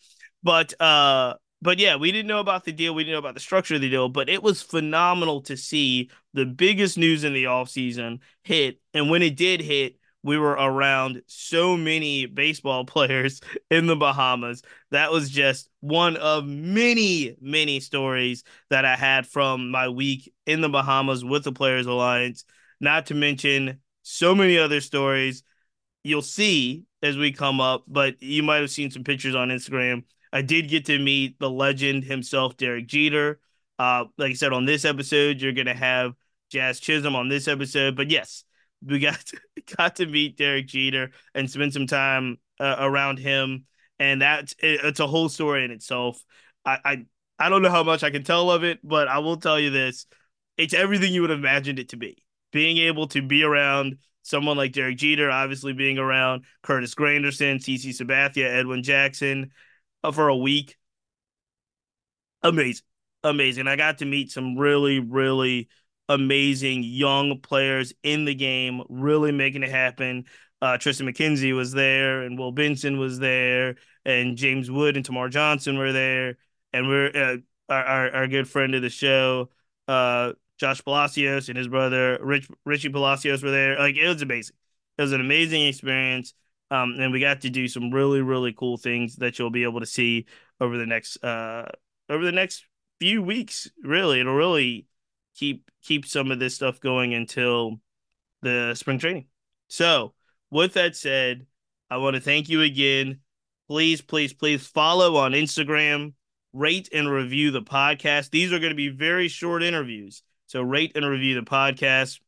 But 0.44 0.80
uh 0.82 1.36
but 1.62 1.80
yeah, 1.80 1.96
we 1.96 2.12
didn't 2.12 2.28
know 2.28 2.42
about 2.42 2.66
the 2.66 2.74
deal. 2.74 2.94
We 2.94 3.06
didn't 3.06 3.14
know 3.14 3.20
about 3.20 3.36
the 3.36 3.40
structure 3.40 3.76
of 3.76 3.82
the 3.82 3.90
deal, 3.90 4.10
but 4.10 4.28
it 4.28 4.44
was 4.44 4.62
phenomenal 4.62 5.40
to 5.44 5.56
see 5.56 6.10
the 6.34 6.46
biggest 6.46 6.98
news 6.98 7.24
in 7.24 7.32
the 7.32 7.46
offseason 7.46 8.20
hit. 8.44 8.82
And 8.94 9.10
when 9.10 9.22
it 9.22 9.38
did 9.38 9.62
hit, 9.62 9.96
we 10.24 10.38
were 10.38 10.52
around 10.52 11.22
so 11.28 11.76
many 11.78 12.26
baseball 12.26 12.86
players 12.86 13.42
in 13.70 13.86
the 13.88 13.96
Bahamas. 13.96 14.64
That 14.92 15.12
was 15.12 15.30
just 15.30 15.70
one 15.82 16.16
of 16.18 16.46
many, 16.46 17.36
many 17.42 17.80
stories 17.80 18.44
that 18.70 18.86
I 18.86 18.96
had 18.96 19.28
from 19.28 19.70
my 19.70 19.90
week 19.90 20.34
in 20.46 20.62
the 20.62 20.70
Bahamas 20.70 21.24
with 21.24 21.44
the 21.44 21.52
Players 21.52 21.86
Alliance, 21.86 22.46
not 22.80 23.08
to 23.08 23.14
mention 23.14 23.80
so 24.02 24.34
many 24.34 24.58
other 24.58 24.82
stories 24.82 25.44
you'll 26.04 26.22
see 26.22 26.84
as 27.02 27.18
we 27.18 27.32
come 27.32 27.60
up, 27.62 27.84
but 27.88 28.22
you 28.22 28.44
might 28.44 28.62
have 28.62 28.72
seen 28.72 28.92
some 28.92 29.04
pictures 29.04 29.36
on 29.36 29.50
Instagram. 29.50 30.04
I 30.32 30.42
did 30.42 30.70
get 30.70 30.86
to 30.86 30.98
meet 30.98 31.38
the 31.40 31.50
legend 31.50 32.04
himself, 32.04 32.58
Derek 32.58 32.88
Jeter. 32.88 33.40
Uh, 33.78 34.06
like 34.18 34.32
I 34.32 34.34
said, 34.34 34.54
on 34.54 34.66
this 34.66 34.86
episode, 34.86 35.42
you're 35.42 35.52
going 35.54 35.68
to 35.68 35.74
have 35.74 36.14
Jazz 36.50 36.80
Chisholm 36.80 37.16
on 37.16 37.30
this 37.30 37.48
episode. 37.48 37.96
But 37.96 38.10
yes, 38.10 38.44
we 38.86 39.00
got 39.00 39.20
to, 39.20 39.38
got 39.78 39.96
to 39.98 40.06
meet 40.06 40.38
Derek 40.38 40.68
Jeter 40.68 41.12
and 41.34 41.50
spend 41.50 41.74
some 41.74 41.88
time 41.88 42.38
uh, 42.60 42.76
around 42.80 43.20
him, 43.20 43.66
and 44.00 44.22
that's 44.22 44.54
it, 44.60 44.82
it's 44.84 45.00
a 45.00 45.08
whole 45.08 45.30
story 45.30 45.66
in 45.66 45.72
itself. 45.72 46.24
I, 46.66 46.78
I 46.84 47.06
I 47.40 47.50
don't 47.50 47.62
know 47.62 47.70
how 47.70 47.84
much 47.84 48.04
I 48.04 48.10
can 48.10 48.24
tell 48.24 48.52
of 48.52 48.64
it, 48.64 48.80
but 48.84 49.08
I 49.08 49.20
will 49.20 49.38
tell 49.38 49.60
you 49.60 49.70
this: 49.70 50.06
it's 50.58 50.74
everything 50.74 51.14
you 51.14 51.22
would 51.22 51.30
have 51.30 51.40
imagined 51.40 51.80
it 51.80 51.90
to 51.90 51.98
be. 51.98 52.24
Being 52.52 52.78
able 52.78 53.08
to 53.10 53.22
be 53.22 53.44
around 53.44 53.98
someone 54.22 54.58
like 54.58 54.72
Derek 54.72 54.98
Jeter, 54.98 55.30
obviously 55.30 55.74
being 55.74 55.98
around 55.98 56.46
Curtis 56.62 56.96
Granderson, 56.96 57.60
CC 57.60 57.90
Sabathia, 57.90 58.46
Edwin 58.46 58.84
Jackson 58.84 59.52
uh, 60.04 60.12
for 60.12 60.30
a 60.30 60.38
week, 60.38 60.78
amazing, 62.42 62.86
amazing. 63.24 63.68
I 63.68 63.76
got 63.76 64.00
to 64.00 64.06
meet 64.06 64.32
some 64.32 64.58
really, 64.58 65.00
really 65.00 65.70
amazing 66.10 66.84
young 66.84 67.40
players 67.40 67.94
in 68.04 68.26
the 68.26 68.36
game, 68.36 68.84
really 68.90 69.32
making 69.32 69.64
it 69.64 69.70
happen. 69.70 70.26
Uh, 70.62 70.78
Triston 70.78 71.10
McKenzie 71.10 71.56
was 71.56 71.72
there, 71.74 72.22
and 72.22 72.38
Will 72.38 72.52
Benson 72.52 72.98
was 72.98 73.20
there, 73.20 73.76
and 74.06 74.38
James 74.38 74.72
Wood 74.72 74.96
and 74.96 75.06
Termarr 75.06 75.30
Johnson 75.30 75.78
were 75.78 75.92
there, 75.92 76.38
and 76.72 76.88
we're 76.88 77.08
uh, 77.08 77.38
our, 77.70 77.84
our, 77.84 78.12
our 78.12 78.28
good 78.28 78.50
friend 78.50 78.76
of 78.76 78.82
the 78.82 78.90
show, 78.90 79.50
uh, 79.88 80.34
Josh 80.58 80.84
Palacios 80.84 81.50
and 81.50 81.58
his 81.58 81.68
brother 81.68 82.20
Rich 82.22 82.48
Richie 82.66 82.90
Palacios 82.90 83.44
were 83.44 83.52
there. 83.52 83.78
Like 83.78 83.96
it 83.98 84.08
was 84.08 84.22
amazing. 84.22 84.56
It 84.98 85.02
was 85.02 85.12
an 85.12 85.22
amazing 85.22 85.66
experience. 85.66 86.34
Um, 86.72 86.96
and 87.00 87.12
we 87.12 87.20
got 87.20 87.42
to 87.42 87.50
do 87.50 87.68
some 87.68 87.92
really 87.92 88.22
really 88.22 88.54
cool 88.54 88.78
things 88.78 89.18
that 89.18 89.38
you'll 89.38 89.50
be 89.50 89.64
able 89.64 89.80
to 89.80 89.86
see 89.86 90.26
over 90.60 90.78
the 90.78 90.86
next 90.86 91.24
uh 91.24 91.66
over 92.10 92.24
the 92.24 92.32
next 92.32 92.66
few 93.00 93.22
weeks. 93.22 93.70
Really, 93.84 94.20
it'll 94.20 94.36
really 94.36 94.88
keep 95.36 95.70
keep 95.82 96.06
some 96.06 96.32
of 96.32 96.40
this 96.40 96.56
stuff 96.56 96.80
going 96.80 97.14
until 97.14 97.80
the 98.42 98.76
spring 98.76 99.00
training. 99.00 99.28
So, 99.68 100.14
with 100.52 100.74
that 100.74 100.96
said, 100.96 101.46
I 101.90 101.98
want 101.98 102.16
to 102.16 102.22
thank 102.22 102.50
you 102.50 102.62
again. 102.62 103.20
Please, 103.68 104.02
please, 104.02 104.34
please 104.34 104.66
follow 104.68 105.16
on 105.16 105.32
Instagram, 105.32 106.14
rate 106.52 106.90
and 106.94 107.10
review 107.10 107.52
the 107.52 107.62
podcast. 107.62 108.30
These 108.30 108.54
are 108.54 108.60
going 108.60 108.72
to 108.72 108.76
be 108.76 108.90
very 108.90 109.28
short 109.28 109.64
interviews. 109.64 110.22
So 110.48 110.62
rate 110.62 110.92
and 110.96 111.06
review 111.06 111.36
the 111.36 111.50
podcast. 111.50 112.20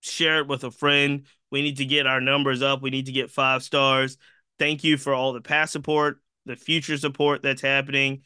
Share 0.00 0.40
it 0.40 0.48
with 0.48 0.64
a 0.64 0.70
friend. 0.70 1.24
We 1.50 1.62
need 1.62 1.78
to 1.78 1.86
get 1.86 2.06
our 2.06 2.20
numbers 2.20 2.62
up. 2.62 2.82
We 2.82 2.90
need 2.90 3.06
to 3.06 3.12
get 3.12 3.30
five 3.30 3.62
stars. 3.62 4.18
Thank 4.58 4.84
you 4.84 4.96
for 4.96 5.14
all 5.14 5.32
the 5.32 5.40
past 5.40 5.72
support, 5.72 6.20
the 6.44 6.56
future 6.56 6.98
support 6.98 7.42
that's 7.42 7.62
happening. 7.62 8.22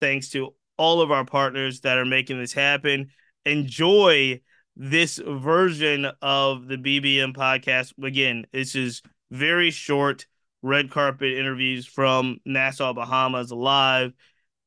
Thanks 0.00 0.30
to 0.30 0.54
all 0.76 1.00
of 1.00 1.10
our 1.10 1.24
partners 1.24 1.80
that 1.80 1.98
are 1.98 2.04
making 2.04 2.38
this 2.38 2.52
happen. 2.52 3.10
Enjoy 3.44 4.40
this 4.76 5.18
version 5.18 6.06
of 6.20 6.66
the 6.66 6.76
BBM 6.76 7.34
podcast. 7.34 7.92
Again, 8.02 8.46
this 8.52 8.74
is 8.74 9.02
very 9.30 9.70
short 9.70 10.26
red 10.62 10.90
carpet 10.90 11.32
interviews 11.32 11.86
from 11.86 12.38
Nassau, 12.44 12.92
Bahamas 12.92 13.52
live. 13.52 14.12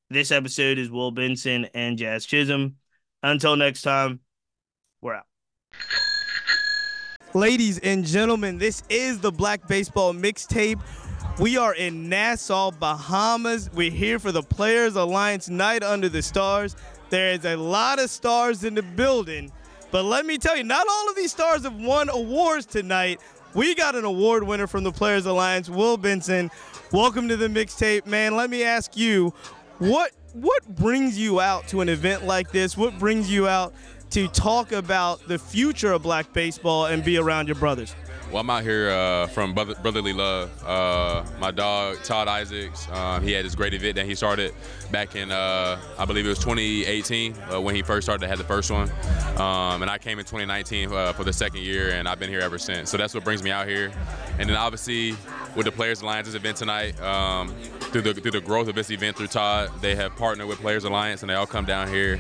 This 0.10 0.32
episode 0.32 0.78
is 0.78 0.90
Will 0.90 1.12
Benson 1.12 1.66
and 1.74 1.98
Jazz 1.98 2.26
Chisholm. 2.26 2.78
Until 3.22 3.56
next 3.56 3.84
time, 3.84 4.22
we're 5.02 5.16
out. 5.16 5.26
Ladies 7.36 7.78
and 7.80 8.06
gentlemen, 8.06 8.58
this 8.58 8.82
is 8.90 9.20
the 9.20 9.32
Black 9.32 9.68
Baseball 9.68 10.14
Mixtape. 10.14 10.80
We 11.40 11.56
are 11.56 11.74
in 11.74 12.10
Nassau, 12.10 12.72
Bahamas. 12.72 13.70
We're 13.74 13.92
here 13.92 14.20
for 14.20 14.34
the 14.34 14.44
Players 14.44 14.98
Alliance 14.98 15.48
Night 15.48 15.84
Under 15.84 16.10
the 16.10 16.22
Stars. 16.22 16.76
There 17.10 17.32
is 17.32 17.46
a 17.46 17.56
lot 17.56 17.98
of 17.98 18.10
stars 18.10 18.66
in 18.66 18.76
the 18.76 18.84
building, 18.84 19.50
but 19.90 20.04
let 20.04 20.26
me 20.26 20.38
tell 20.38 20.58
you, 20.58 20.66
not 20.66 20.86
all 20.90 21.10
of 21.10 21.16
these 21.16 21.32
stars 21.32 21.64
have 21.64 21.80
won 21.80 22.10
awards 22.10 22.66
tonight. 22.66 23.22
We 23.54 23.74
got 23.74 23.96
an 23.96 24.04
award 24.04 24.44
winner 24.44 24.68
from 24.68 24.84
the 24.84 24.92
Players 24.92 25.26
Alliance, 25.28 25.70
Will 25.70 25.96
Benson. 25.96 26.52
Welcome 26.92 27.30
to 27.30 27.38
the 27.38 27.48
mixtape, 27.48 28.06
man. 28.06 28.36
Let 28.36 28.50
me 28.50 28.66
ask 28.66 28.98
you, 28.98 29.34
what 29.78 30.12
what 30.34 30.68
brings 30.76 31.18
you 31.18 31.40
out 31.40 31.70
to 31.70 31.80
an 31.80 31.88
event 31.88 32.26
like 32.26 32.52
this? 32.52 32.76
What 32.76 33.00
brings 33.00 33.32
you 33.32 33.48
out 33.48 33.74
to 34.10 34.28
talk 34.28 34.74
about 34.74 35.26
the 35.26 35.40
future 35.40 35.94
of 35.94 36.04
black 36.04 36.34
baseball 36.34 36.88
and 36.88 37.02
be 37.02 37.18
around 37.18 37.48
your 37.48 37.56
brothers? 37.56 37.96
Well, 38.32 38.42
I'm 38.42 38.50
out 38.52 38.62
here 38.62 38.92
uh, 38.92 39.26
from 39.26 39.56
Brotherly 39.56 40.14
Love. 40.14 40.52
Uh, 40.64 41.24
my 41.40 41.50
dog, 41.50 41.98
Todd 42.04 42.28
Isaacs, 42.28 42.88
um, 42.92 43.24
he 43.24 43.32
had 43.32 43.44
this 43.44 43.56
great 43.56 43.74
event 43.74 43.96
that 43.96 44.06
he 44.06 44.14
started 44.14 44.54
back 44.92 45.16
in, 45.16 45.32
uh, 45.32 45.82
I 45.98 46.06
believe 46.06 46.28
it 46.28 46.30
was 46.30 46.38
2018 46.38 47.34
uh, 47.34 47.60
when 47.60 47.74
he 47.74 47.82
first 47.82 48.06
started, 48.06 48.22
to 48.22 48.28
had 48.28 48.38
the 48.38 48.44
first 48.44 48.70
one. 48.70 48.88
Um, 49.38 49.82
and 49.82 49.90
I 49.90 49.98
came 49.98 50.20
in 50.20 50.26
2019 50.26 50.94
uh, 50.94 51.14
for 51.14 51.24
the 51.24 51.34
second 51.34 51.62
year, 51.62 51.90
and 51.90 52.08
I've 52.08 52.20
been 52.20 52.30
here 52.30 52.42
ever 52.42 52.60
since. 52.60 52.92
So 52.92 52.98
that's 52.98 53.16
what 53.16 53.24
brings 53.24 53.42
me 53.42 53.50
out 53.50 53.68
here. 53.68 53.92
And 54.38 54.48
then 54.48 54.58
obviously, 54.58 55.16
with 55.56 55.66
the 55.66 55.72
Players 55.72 56.02
Alliance 56.04 56.32
event 56.32 56.58
tonight, 56.58 57.02
um, 57.02 57.50
through, 57.92 58.04
the, 58.04 58.14
through 58.14 58.30
the 58.30 58.42
growth 58.42 58.68
of 58.68 58.76
this 58.76 58.92
event 58.92 59.18
through 59.18 59.28
Todd, 59.28 59.72
they 59.82 59.96
have 59.96 60.16
partnered 60.18 60.48
with 60.48 60.60
Players 60.60 60.84
Alliance, 60.84 61.24
and 61.24 61.32
they 61.32 61.36
all 61.36 61.48
come 61.48 61.66
down 61.66 61.88
here 61.88 62.20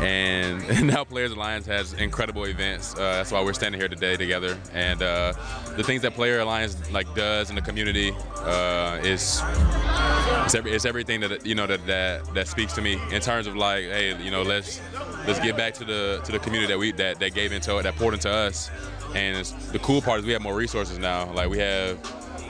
and 0.70 0.86
now 0.86 1.04
Players 1.04 1.32
Alliance 1.32 1.66
has 1.66 1.92
incredible 1.92 2.44
events. 2.44 2.94
Uh, 2.94 3.16
that's 3.16 3.32
why 3.32 3.42
we're 3.44 3.52
standing 3.52 3.78
here 3.78 3.88
today 3.88 4.16
together. 4.16 4.58
And 4.72 5.02
uh, 5.02 5.34
the 5.76 5.82
things 5.82 6.00
that 6.02 6.14
Player 6.14 6.40
Alliance 6.40 6.90
like 6.90 7.14
does 7.14 7.50
in 7.50 7.56
the 7.56 7.60
community 7.60 8.12
uh, 8.36 8.98
is 9.02 9.42
it's, 10.44 10.54
every, 10.54 10.72
it's, 10.72 10.86
everything 10.86 11.20
that 11.20 11.44
you 11.44 11.54
know 11.54 11.66
that, 11.66 11.84
that 11.86 12.32
that 12.32 12.48
speaks 12.48 12.72
to 12.74 12.80
me 12.80 12.98
in 13.12 13.20
terms 13.20 13.46
of 13.46 13.56
like, 13.56 13.84
hey, 13.84 14.16
you 14.22 14.30
know, 14.30 14.42
let's 14.42 14.80
let's 15.26 15.38
get 15.40 15.56
back 15.56 15.74
to 15.74 15.84
the 15.84 16.22
to 16.24 16.32
the 16.32 16.38
community 16.38 16.72
that 16.72 16.78
we 16.78 16.92
that, 16.92 17.20
that 17.20 17.34
gave 17.34 17.52
into 17.52 17.76
it, 17.76 17.82
that 17.82 17.96
poured 17.96 18.14
into 18.14 18.30
us. 18.30 18.70
And 19.14 19.44
the 19.72 19.80
cool 19.80 20.00
part 20.00 20.20
is 20.20 20.26
we 20.26 20.32
have 20.32 20.42
more 20.42 20.54
resources 20.54 20.98
now. 20.98 21.30
Like 21.32 21.50
we 21.50 21.58
have 21.58 21.98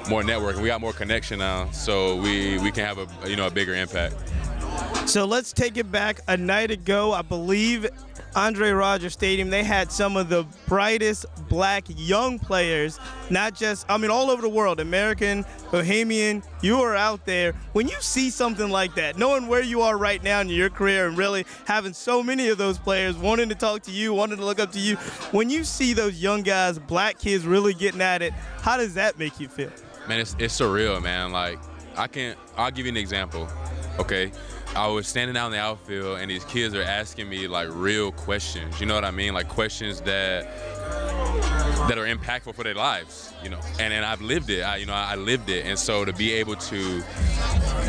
more 0.08 0.22
networking, 0.22 0.62
we 0.62 0.68
got 0.68 0.80
more 0.80 0.92
connection 0.92 1.40
now, 1.40 1.70
so 1.72 2.16
we 2.16 2.58
we 2.58 2.70
can 2.70 2.84
have 2.84 2.98
a 2.98 3.28
you 3.28 3.36
know 3.36 3.48
a 3.48 3.50
bigger 3.50 3.74
impact. 3.74 4.14
So 5.10 5.24
let's 5.24 5.52
take 5.52 5.76
it 5.76 5.90
back 5.90 6.20
a 6.28 6.36
night 6.36 6.70
ago. 6.70 7.12
I 7.12 7.22
believe 7.22 7.84
Andre 8.36 8.70
Rodgers 8.70 9.12
Stadium, 9.12 9.50
they 9.50 9.64
had 9.64 9.90
some 9.90 10.16
of 10.16 10.28
the 10.28 10.46
brightest 10.68 11.26
black 11.48 11.82
young 11.88 12.38
players, 12.38 13.00
not 13.28 13.56
just, 13.56 13.86
I 13.88 13.96
mean, 13.96 14.12
all 14.12 14.30
over 14.30 14.40
the 14.40 14.48
world, 14.48 14.78
American, 14.78 15.42
Bahamian, 15.72 16.44
you 16.62 16.80
are 16.82 16.94
out 16.94 17.26
there. 17.26 17.54
When 17.72 17.88
you 17.88 17.96
see 17.98 18.30
something 18.30 18.70
like 18.70 18.94
that, 18.94 19.18
knowing 19.18 19.48
where 19.48 19.64
you 19.64 19.80
are 19.80 19.98
right 19.98 20.22
now 20.22 20.42
in 20.42 20.48
your 20.48 20.70
career 20.70 21.08
and 21.08 21.18
really 21.18 21.44
having 21.64 21.92
so 21.92 22.22
many 22.22 22.48
of 22.48 22.56
those 22.56 22.78
players 22.78 23.16
wanting 23.16 23.48
to 23.48 23.56
talk 23.56 23.82
to 23.82 23.90
you, 23.90 24.14
wanting 24.14 24.38
to 24.38 24.44
look 24.44 24.60
up 24.60 24.70
to 24.74 24.78
you, 24.78 24.94
when 25.32 25.50
you 25.50 25.64
see 25.64 25.92
those 25.92 26.22
young 26.22 26.42
guys, 26.42 26.78
black 26.78 27.18
kids 27.18 27.44
really 27.44 27.74
getting 27.74 28.00
at 28.00 28.22
it, 28.22 28.32
how 28.62 28.76
does 28.76 28.94
that 28.94 29.18
make 29.18 29.40
you 29.40 29.48
feel? 29.48 29.72
Man, 30.06 30.20
it's, 30.20 30.36
it's 30.38 30.56
surreal, 30.56 31.02
man. 31.02 31.32
Like, 31.32 31.58
I 31.96 32.06
can, 32.06 32.36
I'll 32.56 32.70
give 32.70 32.86
you 32.86 32.92
an 32.92 32.96
example, 32.96 33.48
okay? 33.98 34.30
I 34.76 34.86
was 34.86 35.08
standing 35.08 35.36
out 35.36 35.46
in 35.46 35.52
the 35.52 35.58
outfield 35.58 36.20
and 36.20 36.30
these 36.30 36.44
kids 36.44 36.74
are 36.76 36.82
asking 36.82 37.28
me 37.28 37.48
like 37.48 37.68
real 37.72 38.12
questions. 38.12 38.80
You 38.80 38.86
know 38.86 38.94
what 38.94 39.04
I 39.04 39.10
mean? 39.10 39.34
Like 39.34 39.48
questions 39.48 40.00
that 40.02 40.44
that 41.88 41.98
are 41.98 42.06
impactful 42.06 42.54
for 42.54 42.62
their 42.62 42.74
lives, 42.74 43.32
you 43.42 43.50
know. 43.50 43.58
And 43.80 43.92
and 43.92 44.04
I've 44.04 44.20
lived 44.20 44.48
it. 44.48 44.62
I 44.62 44.76
you 44.76 44.86
know 44.86 44.92
I 44.92 45.16
lived 45.16 45.50
it. 45.50 45.66
And 45.66 45.76
so 45.76 46.04
to 46.04 46.12
be 46.12 46.32
able 46.34 46.54
to 46.54 47.02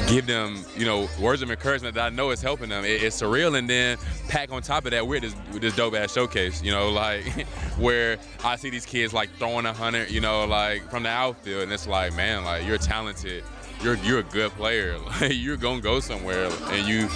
give 0.07 0.25
them 0.25 0.65
you 0.75 0.85
know 0.85 1.07
words 1.19 1.43
of 1.43 1.51
encouragement 1.51 1.93
that 1.95 2.05
I 2.05 2.09
know 2.09 2.31
is 2.31 2.41
helping 2.41 2.69
them, 2.69 2.83
it, 2.83 3.03
it's 3.03 3.21
surreal. 3.21 3.55
And 3.55 3.69
then 3.69 3.97
pack 4.27 4.51
on 4.51 4.63
top 4.63 4.85
of 4.85 4.91
that, 4.91 5.05
we're 5.05 5.19
this 5.19 5.35
this 5.51 5.75
dope 5.75 5.93
ass 5.93 6.13
showcase, 6.13 6.63
you 6.63 6.71
know, 6.71 6.89
like 7.01 7.45
where 7.77 8.17
I 8.43 8.55
see 8.55 8.71
these 8.71 8.87
kids 8.87 9.13
like 9.13 9.29
throwing 9.37 9.67
a 9.67 9.73
hundred, 9.73 10.09
you 10.09 10.19
know, 10.19 10.45
like 10.45 10.89
from 10.89 11.03
the 11.03 11.09
outfield, 11.09 11.61
and 11.61 11.71
it's 11.71 11.85
like 11.85 12.15
man, 12.15 12.43
like 12.43 12.65
you're 12.65 12.79
talented 12.79 13.43
you're 13.83 13.95
you're 13.95 14.19
a 14.19 14.23
good 14.23 14.51
player. 14.51 14.97
Like 15.21 15.33
you're 15.33 15.57
gonna 15.57 15.81
go 15.81 15.99
somewhere, 15.99 16.49
and 16.69 16.87
you 16.87 17.07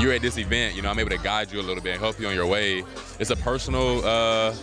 you're 0.00 0.12
at 0.12 0.22
this 0.22 0.38
event. 0.38 0.74
You 0.74 0.82
know, 0.82 0.90
I'm 0.90 0.98
able 0.98 1.10
to 1.10 1.18
guide 1.18 1.52
you 1.52 1.60
a 1.60 1.62
little 1.62 1.82
bit 1.82 1.92
and 1.92 2.00
help 2.00 2.18
you 2.18 2.26
on 2.26 2.34
your 2.34 2.46
way. 2.46 2.82
It's 3.20 3.30
a 3.30 3.36
personal, 3.36 4.04
uh, 4.04 4.54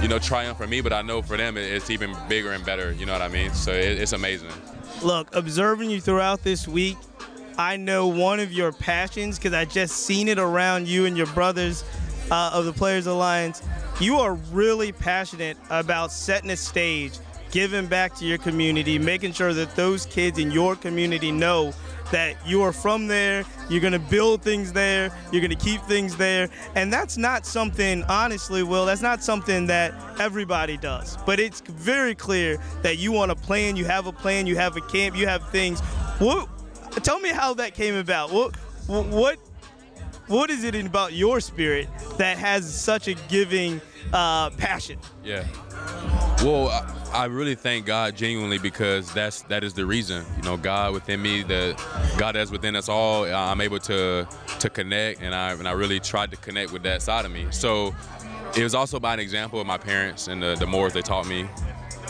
you 0.00 0.08
know, 0.08 0.18
triumph 0.18 0.56
for 0.56 0.66
me, 0.66 0.80
but 0.80 0.92
I 0.92 1.02
know 1.02 1.22
for 1.22 1.36
them 1.36 1.56
it's 1.56 1.90
even 1.90 2.16
bigger 2.28 2.52
and 2.52 2.64
better. 2.64 2.92
You 2.92 3.04
know 3.04 3.12
what 3.12 3.22
I 3.22 3.28
mean? 3.28 3.52
So 3.52 3.72
it, 3.72 3.98
it's 3.98 4.12
amazing. 4.12 4.50
Look, 5.02 5.34
observing 5.34 5.90
you 5.90 6.00
throughout 6.00 6.42
this 6.42 6.66
week, 6.68 6.96
I 7.58 7.76
know 7.76 8.06
one 8.06 8.40
of 8.40 8.52
your 8.52 8.72
passions 8.72 9.38
because 9.38 9.52
I 9.52 9.64
just 9.64 9.96
seen 10.06 10.28
it 10.28 10.38
around 10.38 10.88
you 10.88 11.04
and 11.04 11.16
your 11.16 11.26
brothers 11.28 11.84
uh, 12.30 12.50
of 12.54 12.64
the 12.64 12.72
Players 12.72 13.06
Alliance. 13.06 13.62
You 14.00 14.16
are 14.16 14.34
really 14.34 14.92
passionate 14.92 15.58
about 15.68 16.10
setting 16.12 16.50
a 16.50 16.56
stage 16.56 17.18
giving 17.50 17.86
back 17.86 18.14
to 18.16 18.24
your 18.24 18.38
community, 18.38 18.98
making 18.98 19.32
sure 19.32 19.52
that 19.52 19.74
those 19.76 20.06
kids 20.06 20.38
in 20.38 20.50
your 20.50 20.76
community 20.76 21.32
know 21.32 21.72
that 22.10 22.36
you 22.46 22.62
are 22.62 22.72
from 22.72 23.06
there, 23.06 23.44
you're 23.68 23.80
to 23.90 23.98
build 23.98 24.42
things 24.42 24.72
there, 24.72 25.16
you're 25.32 25.40
to 25.46 25.54
keep 25.54 25.80
things 25.82 26.16
there. 26.16 26.48
And 26.74 26.92
that's 26.92 27.16
not 27.16 27.46
something, 27.46 28.02
honestly, 28.04 28.62
Will, 28.62 28.84
that's 28.84 29.02
not 29.02 29.22
something 29.22 29.66
that 29.66 29.94
everybody 30.18 30.76
does. 30.76 31.16
But 31.24 31.38
it's 31.38 31.60
very 31.60 32.14
clear 32.14 32.58
that 32.82 32.98
you 32.98 33.12
want 33.12 33.30
a 33.30 33.36
plan, 33.36 33.76
you 33.76 33.84
have 33.84 34.06
a 34.06 34.12
plan, 34.12 34.46
you 34.46 34.56
have 34.56 34.76
a 34.76 34.80
camp, 34.80 35.16
you 35.16 35.26
have 35.26 35.48
things. 35.50 35.80
What, 36.18 36.48
tell 37.04 37.20
me 37.20 37.30
how 37.30 37.54
that 37.54 37.74
came 37.74 37.94
about. 37.94 38.32
What, 38.32 38.56
what, 38.86 39.38
what 40.30 40.48
is 40.48 40.62
it 40.62 40.74
about 40.76 41.12
your 41.12 41.40
spirit 41.40 41.88
that 42.16 42.38
has 42.38 42.72
such 42.72 43.08
a 43.08 43.14
giving 43.28 43.80
uh, 44.12 44.50
passion? 44.50 44.98
Yeah. 45.24 45.44
Well, 46.44 46.68
I 47.12 47.24
really 47.24 47.56
thank 47.56 47.84
God 47.84 48.16
genuinely 48.16 48.58
because 48.58 49.12
that's 49.12 49.42
that 49.42 49.64
is 49.64 49.74
the 49.74 49.84
reason. 49.84 50.24
You 50.36 50.42
know, 50.42 50.56
God 50.56 50.94
within 50.94 51.20
me, 51.20 51.42
the 51.42 51.74
God 52.16 52.36
that's 52.36 52.50
within 52.50 52.76
us 52.76 52.88
all. 52.88 53.24
I'm 53.24 53.60
able 53.60 53.80
to 53.80 54.26
to 54.60 54.70
connect, 54.70 55.20
and 55.20 55.34
I 55.34 55.52
and 55.52 55.66
I 55.66 55.72
really 55.72 55.98
tried 55.98 56.30
to 56.30 56.36
connect 56.36 56.72
with 56.72 56.84
that 56.84 57.02
side 57.02 57.24
of 57.24 57.32
me. 57.32 57.48
So 57.50 57.94
it 58.56 58.62
was 58.62 58.74
also 58.74 59.00
by 59.00 59.14
an 59.14 59.20
example 59.20 59.60
of 59.60 59.66
my 59.66 59.78
parents 59.78 60.28
and 60.28 60.40
the 60.40 60.54
the 60.54 60.66
mores 60.66 60.92
they 60.92 61.02
taught 61.02 61.26
me, 61.26 61.42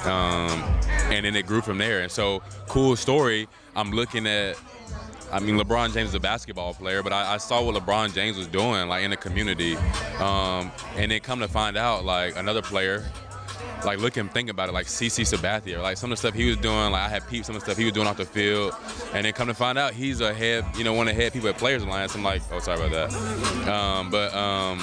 um, 0.04 0.62
and 1.10 1.24
then 1.24 1.34
it 1.34 1.46
grew 1.46 1.62
from 1.62 1.78
there. 1.78 2.02
And 2.02 2.12
so, 2.12 2.42
cool 2.68 2.96
story. 2.96 3.48
I'm 3.74 3.92
looking 3.92 4.26
at 4.26 4.56
I 5.32 5.38
mean, 5.38 5.56
LeBron 5.56 5.92
James 5.92 6.10
is 6.10 6.14
a 6.14 6.20
basketball 6.20 6.74
player, 6.74 7.02
but 7.02 7.12
I, 7.12 7.34
I, 7.34 7.36
saw 7.36 7.62
what 7.62 7.74
LeBron 7.74 8.14
James 8.14 8.36
was 8.36 8.46
doing, 8.46 8.88
like 8.88 9.04
in 9.04 9.10
the 9.10 9.16
community, 9.16 9.76
um, 10.18 10.72
and 10.96 11.10
then 11.10 11.20
come 11.20 11.40
to 11.40 11.48
find 11.48 11.76
out, 11.76 12.04
like 12.04 12.36
another 12.36 12.62
player 12.62 13.04
like 13.84 13.98
look 13.98 14.16
and 14.16 14.30
think 14.30 14.50
about 14.50 14.68
it, 14.68 14.72
like 14.72 14.86
CC 14.86 15.24
Sabathia, 15.24 15.82
like 15.82 15.96
some 15.96 16.12
of 16.12 16.18
the 16.18 16.28
stuff 16.28 16.34
he 16.34 16.46
was 16.46 16.56
doing, 16.56 16.92
like 16.92 17.02
I 17.02 17.08
had 17.08 17.26
peeped 17.28 17.46
some 17.46 17.56
of 17.56 17.62
the 17.62 17.64
stuff 17.64 17.78
he 17.78 17.84
was 17.84 17.92
doing 17.92 18.06
off 18.06 18.16
the 18.16 18.24
field, 18.24 18.74
and 19.14 19.24
then 19.24 19.32
come 19.32 19.48
to 19.48 19.54
find 19.54 19.78
out 19.78 19.94
he's 19.94 20.20
a 20.20 20.32
head, 20.34 20.64
you 20.76 20.84
know, 20.84 20.92
one 20.92 21.08
of 21.08 21.14
the 21.14 21.22
head 21.22 21.32
people 21.32 21.48
at 21.48 21.56
Players 21.56 21.82
Alliance. 21.82 22.14
I'm 22.14 22.22
like, 22.22 22.42
oh, 22.52 22.58
sorry 22.60 22.84
about 22.84 23.10
that. 23.10 23.68
Um, 23.68 24.10
but 24.10 24.34
um, 24.34 24.78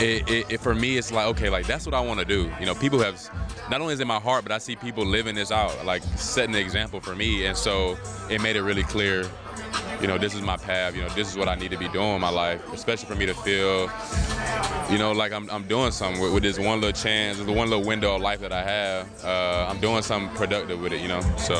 it, 0.00 0.28
it, 0.28 0.52
it, 0.52 0.60
for 0.60 0.74
me, 0.74 0.96
it's 0.96 1.12
like 1.12 1.26
okay, 1.28 1.50
like 1.50 1.66
that's 1.66 1.86
what 1.86 1.94
I 1.94 2.00
want 2.00 2.20
to 2.20 2.26
do. 2.26 2.50
You 2.58 2.66
know, 2.66 2.74
people 2.74 2.98
have 3.00 3.20
not 3.70 3.80
only 3.80 3.94
is 3.94 4.00
it 4.00 4.06
my 4.06 4.20
heart, 4.20 4.44
but 4.44 4.52
I 4.52 4.58
see 4.58 4.76
people 4.76 5.04
living 5.04 5.34
this 5.34 5.50
out, 5.50 5.84
like 5.84 6.02
setting 6.16 6.52
the 6.52 6.60
example 6.60 7.00
for 7.00 7.14
me. 7.14 7.46
And 7.46 7.56
so 7.56 7.96
it 8.30 8.40
made 8.42 8.56
it 8.56 8.62
really 8.62 8.82
clear, 8.82 9.24
you 10.00 10.08
know, 10.08 10.18
this 10.18 10.34
is 10.34 10.42
my 10.42 10.56
path. 10.56 10.94
You 10.94 11.02
know, 11.02 11.08
this 11.10 11.30
is 11.30 11.36
what 11.36 11.48
I 11.48 11.54
need 11.54 11.70
to 11.70 11.78
be 11.78 11.88
doing 11.88 12.16
in 12.16 12.20
my 12.20 12.30
life, 12.30 12.60
especially 12.72 13.08
for 13.08 13.14
me 13.14 13.26
to 13.26 13.34
feel, 13.34 13.90
you 14.90 14.98
know, 14.98 15.12
like 15.12 15.32
I'm, 15.32 15.48
I'm 15.50 15.66
doing 15.66 15.92
something 15.92 16.20
with, 16.20 16.34
with 16.34 16.42
this 16.42 16.58
one 16.58 16.80
little 16.80 16.92
chance, 16.92 17.38
the 17.38 17.52
one 17.52 17.70
little 17.70 17.84
window 17.84 18.14
of 18.14 18.20
life 18.20 18.40
that 18.40 18.52
I 18.52 18.62
have. 18.62 19.24
Uh, 19.24 19.66
I'm 19.70 19.80
doing 19.80 20.02
something 20.02 20.34
productive 20.36 20.80
with 20.80 20.92
it, 20.92 21.00
you 21.00 21.08
know. 21.08 21.20
So 21.38 21.54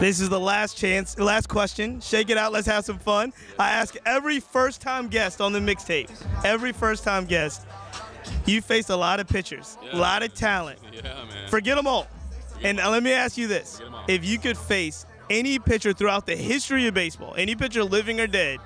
this 0.00 0.20
is 0.20 0.28
the 0.28 0.38
last 0.38 0.76
chance, 0.76 1.18
last 1.18 1.48
question. 1.48 2.00
Shake 2.00 2.30
it 2.30 2.36
out. 2.38 2.52
Let's 2.52 2.68
have 2.68 2.84
some 2.84 2.98
fun. 2.98 3.32
I 3.58 3.70
ask 3.70 3.96
every 4.06 4.40
first-time 4.40 5.08
guest 5.08 5.40
on 5.40 5.52
the 5.52 5.60
mixtape, 5.60 6.10
every 6.44 6.72
first-time 6.72 7.26
guest. 7.26 7.66
You 8.46 8.60
faced 8.60 8.90
a 8.90 8.96
lot 8.96 9.20
of 9.20 9.28
pitchers, 9.28 9.78
yeah. 9.82 9.96
a 9.96 9.98
lot 9.98 10.22
of 10.22 10.34
talent. 10.34 10.78
Yeah, 10.92 11.02
man. 11.02 11.48
Forget 11.48 11.76
them 11.76 11.86
all. 11.86 12.06
Forget 12.50 12.70
and 12.70 12.78
them. 12.78 12.90
let 12.90 13.02
me 13.02 13.12
ask 13.12 13.38
you 13.38 13.46
this: 13.46 13.80
If 14.08 14.24
you 14.24 14.38
could 14.38 14.58
face 14.58 15.06
any 15.30 15.58
pitcher 15.58 15.92
throughout 15.92 16.26
the 16.26 16.36
history 16.36 16.86
of 16.86 16.94
baseball, 16.94 17.34
any 17.36 17.54
pitcher 17.54 17.84
living 17.84 18.20
or 18.20 18.26
dead, 18.26 18.58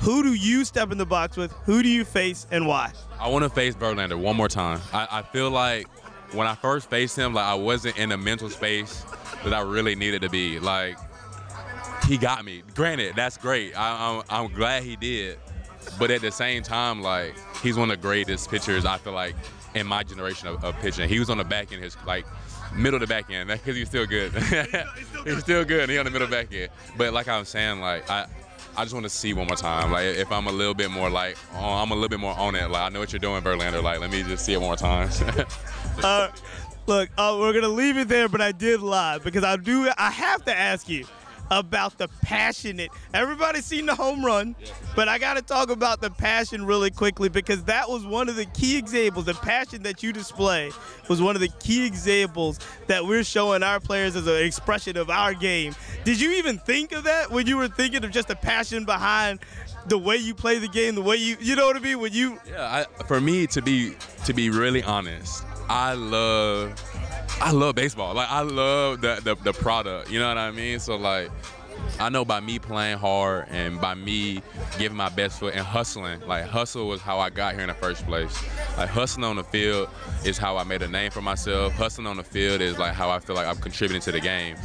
who 0.00 0.22
do 0.22 0.32
you 0.32 0.64
step 0.64 0.92
in 0.92 0.98
the 0.98 1.06
box 1.06 1.36
with? 1.36 1.52
Who 1.64 1.82
do 1.82 1.88
you 1.88 2.04
face 2.04 2.46
and 2.50 2.66
why? 2.66 2.92
I 3.18 3.28
want 3.28 3.42
to 3.44 3.50
face 3.50 3.74
Verlander 3.74 4.18
one 4.18 4.36
more 4.36 4.48
time. 4.48 4.80
I, 4.92 5.08
I, 5.10 5.22
feel 5.22 5.50
like 5.50 5.88
when 6.32 6.46
I 6.46 6.54
first 6.54 6.88
faced 6.88 7.16
him, 7.16 7.34
like 7.34 7.46
I 7.46 7.54
wasn't 7.54 7.98
in 7.98 8.12
a 8.12 8.16
mental 8.16 8.48
space 8.48 9.04
that 9.44 9.52
I 9.52 9.60
really 9.60 9.96
needed 9.96 10.22
to 10.22 10.30
be. 10.30 10.60
Like 10.60 10.96
he 12.06 12.16
got 12.16 12.44
me. 12.44 12.62
Granted, 12.74 13.16
that's 13.16 13.36
great. 13.36 13.76
I, 13.76 14.22
I'm, 14.30 14.46
I'm 14.46 14.52
glad 14.52 14.84
he 14.84 14.96
did. 14.96 15.38
But 15.98 16.10
at 16.10 16.20
the 16.20 16.30
same 16.30 16.62
time, 16.62 17.02
like 17.02 17.34
he's 17.62 17.76
one 17.76 17.90
of 17.90 17.96
the 17.96 18.02
greatest 18.02 18.50
pitchers 18.50 18.84
I 18.84 18.98
feel 18.98 19.14
like 19.14 19.34
in 19.74 19.86
my 19.86 20.02
generation 20.02 20.48
of, 20.48 20.64
of 20.64 20.76
pitching. 20.78 21.08
He 21.08 21.18
was 21.18 21.28
on 21.28 21.38
the 21.38 21.44
back 21.44 21.72
end, 21.72 21.82
his 21.82 21.96
like 22.06 22.24
middle 22.74 23.00
to 23.00 23.06
back 23.06 23.30
end 23.30 23.48
because 23.48 23.76
he's 23.76 23.88
still 23.88 24.06
good. 24.06 24.32
he's 25.24 25.40
still 25.40 25.64
good. 25.64 25.88
He's 25.88 25.98
on 25.98 26.04
the 26.04 26.10
middle 26.10 26.28
back 26.28 26.52
end. 26.52 26.70
But 26.96 27.12
like 27.12 27.28
I'm 27.28 27.44
saying, 27.44 27.80
like 27.80 28.08
I. 28.10 28.26
I 28.76 28.82
just 28.82 28.94
want 28.94 29.06
to 29.06 29.10
see 29.10 29.32
one 29.32 29.48
more 29.48 29.56
time. 29.56 29.90
Like 29.90 30.04
if 30.04 30.30
I'm 30.30 30.46
a 30.46 30.52
little 30.52 30.74
bit 30.74 30.88
more 30.88 31.10
like, 31.10 31.36
oh, 31.54 31.82
I'm 31.82 31.90
a 31.90 31.94
little 31.94 32.08
bit 32.08 32.20
more 32.20 32.38
on 32.38 32.54
it. 32.54 32.70
Like 32.70 32.82
I 32.82 32.88
know 32.90 33.00
what 33.00 33.12
you're 33.12 33.18
doing, 33.18 33.42
Verlander. 33.42 33.82
Like 33.82 33.98
let 33.98 34.08
me 34.08 34.22
just 34.22 34.44
see 34.44 34.52
it 34.52 34.60
one 34.60 34.68
more 34.68 34.76
time. 34.76 35.10
uh, 36.04 36.28
look, 36.86 37.08
uh, 37.18 37.36
we're 37.40 37.52
gonna 37.52 37.66
leave 37.66 37.96
it 37.96 38.06
there, 38.06 38.28
but 38.28 38.40
I 38.40 38.52
did 38.52 38.80
lie 38.80 39.18
because 39.18 39.42
I 39.42 39.56
do. 39.56 39.90
I 39.98 40.12
have 40.12 40.44
to 40.44 40.56
ask 40.56 40.88
you 40.88 41.06
about 41.50 41.98
the 41.98 42.08
passionate. 42.22 42.90
Everybody's 43.14 43.64
seen 43.64 43.86
the 43.86 43.94
home 43.94 44.24
run, 44.24 44.54
but 44.94 45.08
I 45.08 45.18
got 45.18 45.36
to 45.36 45.42
talk 45.42 45.70
about 45.70 46.00
the 46.00 46.10
passion 46.10 46.64
really 46.64 46.90
quickly 46.90 47.28
because 47.28 47.64
that 47.64 47.88
was 47.88 48.04
one 48.04 48.28
of 48.28 48.36
the 48.36 48.46
key 48.46 48.76
examples. 48.76 49.26
The 49.26 49.34
passion 49.34 49.82
that 49.84 50.02
you 50.02 50.12
display 50.12 50.70
was 51.08 51.22
one 51.22 51.34
of 51.34 51.40
the 51.40 51.48
key 51.60 51.86
examples 51.86 52.58
that 52.86 53.04
we're 53.04 53.24
showing 53.24 53.62
our 53.62 53.80
players 53.80 54.16
as 54.16 54.26
an 54.26 54.36
expression 54.42 54.96
of 54.96 55.10
our 55.10 55.34
game. 55.34 55.74
Did 56.04 56.20
you 56.20 56.32
even 56.32 56.58
think 56.58 56.92
of 56.92 57.04
that 57.04 57.30
when 57.30 57.46
you 57.46 57.56
were 57.56 57.68
thinking 57.68 58.04
of 58.04 58.10
just 58.10 58.28
the 58.28 58.36
passion 58.36 58.84
behind 58.84 59.40
the 59.86 59.98
way 59.98 60.16
you 60.16 60.34
play 60.34 60.58
the 60.58 60.68
game, 60.68 60.94
the 60.94 61.02
way 61.02 61.16
you, 61.16 61.36
you 61.40 61.56
know 61.56 61.66
what 61.66 61.76
I 61.76 61.80
mean? 61.80 61.98
When 62.00 62.12
you, 62.12 62.38
yeah, 62.48 62.84
I, 62.98 63.04
for 63.04 63.20
me 63.20 63.46
to 63.48 63.62
be 63.62 63.94
to 64.24 64.34
be 64.34 64.50
really 64.50 64.82
honest, 64.82 65.44
I 65.68 65.94
love 65.94 66.80
I 67.40 67.52
love 67.52 67.74
baseball. 67.74 68.14
Like 68.14 68.30
I 68.30 68.42
love 68.42 69.00
the, 69.00 69.20
the, 69.22 69.34
the 69.36 69.52
product. 69.52 70.10
You 70.10 70.18
know 70.18 70.28
what 70.28 70.38
I 70.38 70.50
mean? 70.50 70.80
So 70.80 70.96
like 70.96 71.30
I 72.00 72.08
know 72.08 72.24
by 72.24 72.40
me 72.40 72.58
playing 72.58 72.98
hard 72.98 73.46
and 73.48 73.80
by 73.80 73.94
me 73.94 74.42
giving 74.78 74.96
my 74.96 75.08
best 75.08 75.40
foot 75.40 75.54
and 75.54 75.64
hustling, 75.64 76.20
like 76.26 76.44
hustle 76.44 76.88
was 76.88 77.00
how 77.00 77.18
I 77.18 77.30
got 77.30 77.54
here 77.54 77.62
in 77.62 77.68
the 77.68 77.74
first 77.74 78.04
place. 78.06 78.42
Like 78.76 78.88
hustling 78.88 79.24
on 79.24 79.36
the 79.36 79.44
field 79.44 79.88
is 80.24 80.38
how 80.38 80.56
I 80.56 80.64
made 80.64 80.82
a 80.82 80.88
name 80.88 81.10
for 81.10 81.22
myself. 81.22 81.72
Hustling 81.74 82.06
on 82.06 82.16
the 82.16 82.24
field 82.24 82.60
is 82.60 82.78
like 82.78 82.94
how 82.94 83.10
I 83.10 83.18
feel 83.18 83.36
like 83.36 83.46
I'm 83.46 83.56
contributing 83.56 84.02
to 84.02 84.12
the 84.12 84.20
game. 84.20 84.56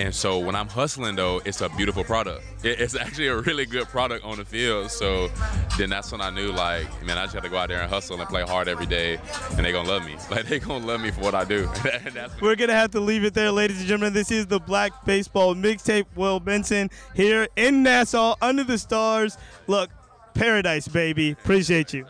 And 0.00 0.14
so 0.14 0.38
when 0.38 0.56
I'm 0.56 0.66
hustling 0.66 1.14
though, 1.14 1.42
it's 1.44 1.60
a 1.60 1.68
beautiful 1.68 2.04
product. 2.04 2.42
It's 2.64 2.96
actually 2.96 3.26
a 3.26 3.36
really 3.36 3.66
good 3.66 3.86
product 3.86 4.24
on 4.24 4.38
the 4.38 4.46
field. 4.46 4.90
So 4.90 5.28
then 5.76 5.90
that's 5.90 6.10
when 6.10 6.22
I 6.22 6.30
knew 6.30 6.52
like, 6.52 6.86
man, 7.04 7.18
I 7.18 7.24
just 7.24 7.34
got 7.34 7.42
to 7.42 7.50
go 7.50 7.58
out 7.58 7.68
there 7.68 7.82
and 7.82 7.90
hustle 7.90 8.18
and 8.18 8.26
play 8.26 8.40
hard 8.40 8.66
every 8.66 8.86
day, 8.86 9.18
and 9.56 9.66
they 9.66 9.72
gonna 9.72 9.88
love 9.88 10.06
me. 10.06 10.16
Like 10.30 10.46
they 10.46 10.60
gonna 10.60 10.86
love 10.86 11.00
me 11.00 11.10
for 11.10 11.20
what 11.20 11.34
I 11.34 11.44
do. 11.44 11.68
We're 12.40 12.54
gonna 12.54 12.72
have 12.72 12.92
to 12.92 13.00
leave 13.00 13.24
it 13.24 13.34
there, 13.34 13.50
ladies 13.50 13.80
and 13.80 13.88
gentlemen. 13.88 14.14
This 14.14 14.30
is 14.30 14.46
the 14.46 14.60
Black 14.60 15.04
Baseball 15.04 15.54
Mixtape. 15.54 16.06
Will 16.14 16.40
Benson 16.40 16.88
here 17.14 17.48
in 17.56 17.82
Nassau, 17.82 18.36
under 18.40 18.64
the 18.64 18.78
stars. 18.78 19.36
Look, 19.66 19.90
paradise, 20.34 20.88
baby. 20.88 21.32
Appreciate 21.32 21.92
you. 21.92 22.06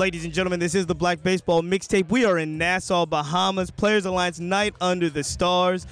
Ladies 0.00 0.24
and 0.24 0.32
gentlemen, 0.32 0.58
this 0.58 0.74
is 0.74 0.86
the 0.86 0.94
Black 0.94 1.22
Baseball 1.22 1.60
Mixtape. 1.60 2.08
We 2.08 2.24
are 2.24 2.38
in 2.38 2.56
Nassau, 2.56 3.04
Bahamas. 3.04 3.70
Players 3.70 4.06
Alliance 4.06 4.40
Night 4.40 4.74
Under 4.80 5.10
the 5.10 5.22
Stars. 5.22 5.86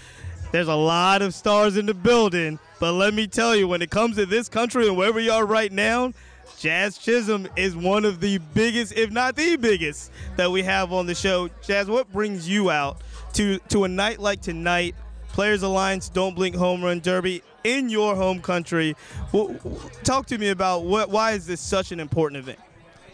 There's 0.51 0.67
a 0.67 0.75
lot 0.75 1.21
of 1.21 1.35
stars 1.35 1.77
in 1.77 1.85
the 1.85 1.93
building, 1.93 2.59
but 2.81 2.93
let 2.93 3.13
me 3.13 3.27
tell 3.27 3.55
you, 3.55 3.69
when 3.69 3.83
it 3.83 3.91
comes 3.91 4.17
to 4.17 4.25
this 4.25 4.49
country 4.49 4.89
and 4.89 4.97
where 4.97 5.13
we 5.13 5.29
are 5.29 5.45
right 5.45 5.71
now, 5.71 6.15
Jazz 6.59 6.97
Chisholm 6.97 7.49
is 7.55 7.77
one 7.77 8.07
of 8.07 8.21
the 8.21 8.39
biggest, 8.55 8.95
if 8.95 9.11
not 9.11 9.37
the 9.37 9.57
biggest, 9.57 10.11
that 10.37 10.51
we 10.51 10.63
have 10.63 10.91
on 10.91 11.05
the 11.05 11.15
show. 11.15 11.51
Jazz, 11.63 11.91
what 11.91 12.11
brings 12.11 12.49
you 12.49 12.71
out 12.71 13.03
to, 13.35 13.59
to 13.69 13.85
a 13.85 13.89
night 13.89 14.21
like 14.21 14.41
tonight? 14.41 14.95
Players 15.33 15.63
Alliance 15.63 16.09
Don't 16.09 16.35
Blink 16.35 16.57
Home 16.57 16.83
Run 16.83 17.01
Derby 17.01 17.43
in 17.63 17.91
your 17.91 18.17
home 18.17 18.41
country. 18.41 18.97
Well, 19.33 19.55
talk 20.03 20.25
to 20.29 20.39
me 20.39 20.49
about 20.49 20.85
what, 20.85 21.11
why 21.11 21.33
is 21.33 21.47
this 21.47 21.61
such 21.61 21.93
an 21.93 22.01
important 22.01 22.39
event? 22.39 22.59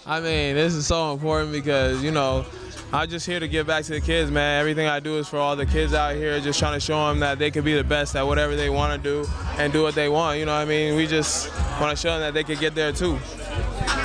I 0.06 0.20
mean, 0.20 0.54
this 0.54 0.74
is 0.74 0.86
so 0.86 1.12
important 1.14 1.50
because, 1.50 2.02
you 2.02 2.10
know, 2.10 2.44
I'm 2.92 3.08
just 3.08 3.24
here 3.24 3.40
to 3.40 3.48
give 3.48 3.66
back 3.66 3.84
to 3.84 3.92
the 3.92 4.02
kids, 4.02 4.30
man. 4.30 4.60
Everything 4.60 4.86
I 4.86 5.00
do 5.00 5.16
is 5.16 5.26
for 5.26 5.38
all 5.38 5.56
the 5.56 5.64
kids 5.64 5.94
out 5.94 6.14
here, 6.14 6.38
just 6.40 6.58
trying 6.58 6.74
to 6.74 6.80
show 6.80 7.08
them 7.08 7.20
that 7.20 7.38
they 7.38 7.50
can 7.50 7.64
be 7.64 7.72
the 7.72 7.84
best 7.84 8.14
at 8.14 8.26
whatever 8.26 8.54
they 8.54 8.68
want 8.68 9.02
to 9.02 9.24
do 9.24 9.28
and 9.56 9.72
do 9.72 9.82
what 9.82 9.94
they 9.94 10.10
want. 10.10 10.38
You 10.38 10.44
know 10.44 10.52
what 10.52 10.60
I 10.60 10.66
mean? 10.66 10.94
We 10.94 11.06
just 11.06 11.50
want 11.80 11.96
to 11.96 11.96
show 11.96 12.18
them 12.18 12.20
that 12.20 12.34
they 12.34 12.44
can 12.44 12.60
get 12.60 12.74
there 12.74 12.92
too. 12.92 13.18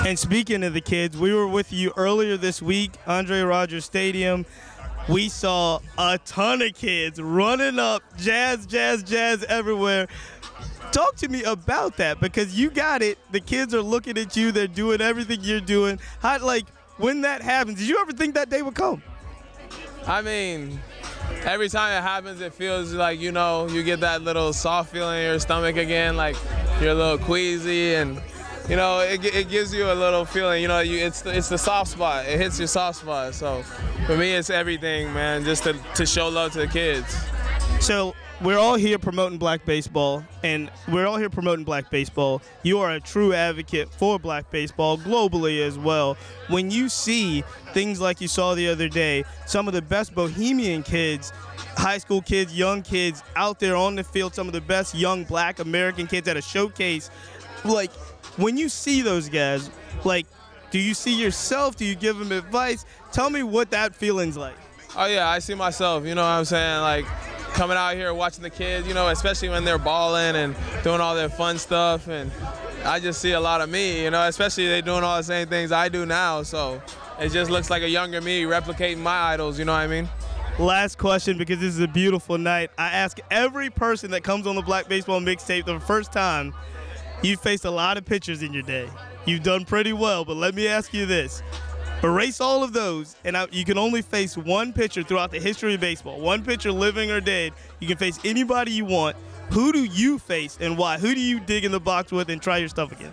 And 0.07 0.17
speaking 0.17 0.63
of 0.63 0.73
the 0.73 0.81
kids, 0.81 1.17
we 1.17 1.33
were 1.33 1.47
with 1.47 1.73
you 1.73 1.91
earlier 1.97 2.37
this 2.37 2.61
week, 2.61 2.93
Andre 3.05 3.41
Rodgers 3.41 3.83
Stadium. 3.83 4.45
We 5.09 5.27
saw 5.27 5.79
a 5.97 6.17
ton 6.19 6.61
of 6.61 6.75
kids 6.75 7.21
running 7.21 7.77
up, 7.77 8.03
jazz, 8.17 8.65
jazz, 8.65 9.03
jazz 9.03 9.43
everywhere 9.43 10.07
talk 10.91 11.15
to 11.17 11.29
me 11.29 11.43
about 11.43 11.97
that 11.97 12.19
because 12.19 12.57
you 12.57 12.69
got 12.69 13.01
it. 13.01 13.17
The 13.31 13.39
kids 13.39 13.73
are 13.73 13.81
looking 13.81 14.17
at 14.17 14.35
you. 14.35 14.51
They're 14.51 14.67
doing 14.67 15.01
everything 15.01 15.39
you're 15.41 15.61
doing. 15.61 15.99
How 16.19 16.39
like 16.39 16.65
when 16.97 17.21
that 17.21 17.41
happens? 17.41 17.79
Did 17.79 17.87
you 17.87 17.99
ever 17.99 18.11
think 18.11 18.35
that 18.35 18.49
day 18.49 18.61
would 18.61 18.75
come? 18.75 19.01
I 20.07 20.21
mean, 20.21 20.79
every 21.43 21.69
time 21.69 21.97
it 21.97 22.01
happens, 22.01 22.41
it 22.41 22.53
feels 22.53 22.93
like 22.93 23.19
you 23.19 23.31
know 23.31 23.67
you 23.67 23.83
get 23.83 23.99
that 24.01 24.21
little 24.21 24.53
soft 24.53 24.91
feeling 24.91 25.19
in 25.19 25.25
your 25.25 25.39
stomach 25.39 25.77
again, 25.77 26.17
like 26.17 26.35
you're 26.81 26.91
a 26.91 26.95
little 26.95 27.17
queasy 27.17 27.95
and. 27.95 28.21
You 28.67 28.75
know, 28.75 28.99
it, 28.99 29.25
it 29.25 29.49
gives 29.49 29.73
you 29.73 29.91
a 29.91 29.95
little 29.95 30.25
feeling. 30.25 30.61
You 30.61 30.67
know, 30.67 30.81
you, 30.81 31.03
it's 31.03 31.23
the, 31.23 31.35
it's 31.35 31.49
the 31.49 31.57
soft 31.57 31.89
spot. 31.89 32.27
It 32.27 32.39
hits 32.39 32.59
your 32.59 32.67
soft 32.67 32.99
spot. 32.99 33.33
So, 33.33 33.63
for 34.05 34.15
me, 34.15 34.33
it's 34.33 34.51
everything, 34.51 35.11
man. 35.11 35.43
Just 35.43 35.63
to, 35.63 35.75
to 35.95 36.05
show 36.05 36.29
love 36.29 36.51
to 36.51 36.59
the 36.59 36.67
kids. 36.67 37.17
So 37.79 38.13
we're 38.41 38.57
all 38.57 38.75
here 38.75 38.97
promoting 38.97 39.37
black 39.37 39.65
baseball, 39.65 40.23
and 40.43 40.71
we're 40.87 41.05
all 41.05 41.17
here 41.17 41.29
promoting 41.29 41.65
black 41.65 41.89
baseball. 41.89 42.41
You 42.63 42.79
are 42.79 42.91
a 42.91 42.99
true 42.99 43.33
advocate 43.33 43.89
for 43.93 44.17
black 44.17 44.49
baseball 44.49 44.97
globally 44.97 45.61
as 45.61 45.77
well. 45.77 46.15
When 46.47 46.71
you 46.71 46.89
see 46.89 47.43
things 47.73 47.99
like 47.99 48.21
you 48.21 48.27
saw 48.27 48.55
the 48.55 48.69
other 48.69 48.87
day, 48.87 49.25
some 49.45 49.67
of 49.67 49.73
the 49.73 49.81
best 49.81 50.15
Bahamian 50.15 50.85
kids, 50.85 51.31
high 51.77 51.97
school 51.97 52.21
kids, 52.21 52.57
young 52.57 52.81
kids 52.81 53.23
out 53.35 53.59
there 53.59 53.75
on 53.75 53.95
the 53.95 54.03
field, 54.03 54.33
some 54.33 54.47
of 54.47 54.53
the 54.53 54.61
best 54.61 54.95
young 54.95 55.25
black 55.25 55.59
American 55.59 56.07
kids 56.07 56.27
at 56.27 56.37
a 56.37 56.41
showcase, 56.41 57.09
like 57.65 57.91
when 58.37 58.57
you 58.57 58.69
see 58.69 59.01
those 59.01 59.27
guys, 59.27 59.69
like, 60.05 60.25
do 60.71 60.79
you 60.79 60.93
see 60.93 61.19
yourself? 61.19 61.75
Do 61.75 61.83
you 61.83 61.95
give 61.95 62.17
them 62.17 62.31
advice? 62.31 62.85
Tell 63.11 63.29
me 63.29 63.43
what 63.43 63.71
that 63.71 63.95
feeling's 63.95 64.37
like. 64.37 64.55
Oh 64.95 65.07
yeah, 65.07 65.27
I 65.27 65.39
see 65.39 65.55
myself. 65.55 66.05
You 66.05 66.15
know 66.15 66.21
what 66.21 66.29
I'm 66.29 66.45
saying? 66.45 66.81
Like 66.81 67.05
coming 67.53 67.77
out 67.77 67.95
here 67.95 68.13
watching 68.13 68.43
the 68.43 68.49
kids, 68.49 68.87
you 68.87 68.93
know, 68.93 69.09
especially 69.09 69.49
when 69.49 69.65
they're 69.65 69.77
balling 69.77 70.35
and 70.35 70.55
doing 70.83 71.01
all 71.01 71.15
their 71.15 71.29
fun 71.29 71.57
stuff. 71.57 72.07
And 72.07 72.31
I 72.85 72.99
just 72.99 73.21
see 73.21 73.31
a 73.31 73.39
lot 73.39 73.61
of 73.61 73.69
me, 73.69 74.03
you 74.03 74.11
know, 74.11 74.27
especially 74.27 74.67
they 74.67 74.81
doing 74.81 75.03
all 75.03 75.17
the 75.17 75.23
same 75.23 75.47
things 75.47 75.71
I 75.71 75.89
do 75.89 76.05
now. 76.05 76.43
So 76.43 76.81
it 77.19 77.29
just 77.29 77.51
looks 77.51 77.69
like 77.69 77.83
a 77.83 77.89
younger 77.89 78.21
me 78.21 78.43
replicating 78.43 78.99
my 78.99 79.33
idols, 79.33 79.59
you 79.59 79.65
know 79.65 79.73
what 79.73 79.79
I 79.79 79.87
mean? 79.87 80.09
Last 80.57 80.97
question 80.97 81.37
because 81.37 81.59
this 81.59 81.73
is 81.73 81.79
a 81.79 81.87
beautiful 81.87 82.37
night. 82.37 82.71
I 82.77 82.87
ask 82.87 83.17
every 83.31 83.69
person 83.69 84.11
that 84.11 84.23
comes 84.23 84.45
on 84.45 84.55
the 84.55 84.61
Black 84.61 84.89
Baseball 84.89 85.21
mixtape 85.21 85.65
the 85.65 85.79
first 85.79 86.11
time, 86.11 86.53
you've 87.21 87.39
faced 87.39 87.65
a 87.65 87.71
lot 87.71 87.97
of 87.97 88.05
pitchers 88.05 88.41
in 88.41 88.53
your 88.53 88.63
day. 88.63 88.89
You've 89.25 89.43
done 89.43 89.63
pretty 89.63 89.93
well, 89.93 90.25
but 90.25 90.35
let 90.35 90.55
me 90.55 90.67
ask 90.67 90.93
you 90.93 91.05
this. 91.05 91.43
Erase 92.01 92.39
all 92.39 92.63
of 92.63 92.71
those, 92.71 93.15
and 93.25 93.35
you 93.51 93.65
can 93.65 93.77
only 93.77 94.01
face 94.01 94.37
one 94.37 94.71
pitcher 94.71 95.03
throughout 95.03 95.31
the 95.31 95.39
history 95.39 95.73
of 95.73 95.81
baseball. 95.81 96.19
One 96.19 96.43
pitcher, 96.43 96.71
living 96.71 97.11
or 97.11 97.19
dead. 97.19 97.53
You 97.79 97.87
can 97.87 97.97
face 97.97 98.19
anybody 98.23 98.71
you 98.71 98.85
want. 98.85 99.17
Who 99.51 99.73
do 99.73 99.83
you 99.83 100.19
face 100.19 100.57
and 100.61 100.77
why? 100.77 100.97
Who 100.97 101.13
do 101.13 101.19
you 101.19 101.39
dig 101.39 101.65
in 101.65 101.71
the 101.71 101.79
box 101.79 102.11
with 102.11 102.29
and 102.29 102.41
try 102.41 102.57
your 102.57 102.69
stuff 102.69 102.91
again? 102.91 103.11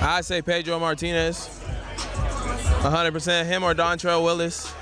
I 0.00 0.20
say 0.22 0.42
Pedro 0.42 0.78
Martinez. 0.78 1.48
100% 2.80 3.46
him 3.46 3.62
or 3.62 3.74
Dontrelle 3.74 4.24
Willis. 4.24 4.72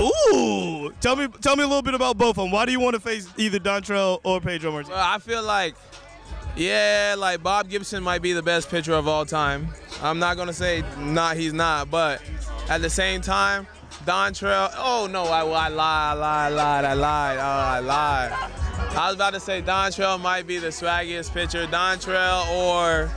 Ooh, 0.00 0.92
tell 1.00 1.16
me, 1.16 1.28
tell 1.42 1.54
me 1.54 1.62
a 1.62 1.66
little 1.66 1.82
bit 1.82 1.94
about 1.94 2.16
both 2.16 2.38
of 2.38 2.44
them. 2.44 2.50
Why 2.50 2.64
do 2.64 2.72
you 2.72 2.80
want 2.80 2.94
to 2.94 3.00
face 3.00 3.28
either 3.36 3.58
Dontrelle 3.58 4.20
or 4.24 4.40
Pedro 4.40 4.72
Martinez? 4.72 4.96
Well, 4.96 5.06
I 5.06 5.18
feel 5.18 5.42
like, 5.42 5.74
yeah, 6.56 7.14
like 7.18 7.42
Bob 7.42 7.68
Gibson 7.68 8.02
might 8.02 8.22
be 8.22 8.32
the 8.32 8.42
best 8.42 8.70
pitcher 8.70 8.92
of 8.92 9.08
all 9.08 9.24
time. 9.24 9.68
I'm 10.02 10.18
not 10.18 10.36
gonna 10.36 10.52
say 10.52 10.84
not, 10.98 11.36
he's 11.36 11.52
not, 11.52 11.90
but 11.90 12.22
at 12.68 12.82
the 12.82 12.90
same 12.90 13.20
time, 13.20 13.66
Dontrelle. 14.04 14.72
Oh 14.76 15.08
no, 15.10 15.24
I, 15.24 15.40
I 15.40 15.68
lied, 15.68 15.72
I 15.72 16.12
lied, 16.12 16.22
I 16.22 16.48
lied, 16.48 16.84
I 16.84 16.94
lied, 16.94 17.38
oh, 17.38 17.42
I 17.42 17.78
lied. 17.80 18.32
I 18.94 19.06
was 19.06 19.14
about 19.14 19.32
to 19.34 19.40
say 19.40 19.62
Dontrelle 19.62 20.20
might 20.20 20.46
be 20.46 20.58
the 20.58 20.68
swaggiest 20.68 21.32
pitcher, 21.32 21.66
Dontrelle 21.66 22.48
or 22.50 23.10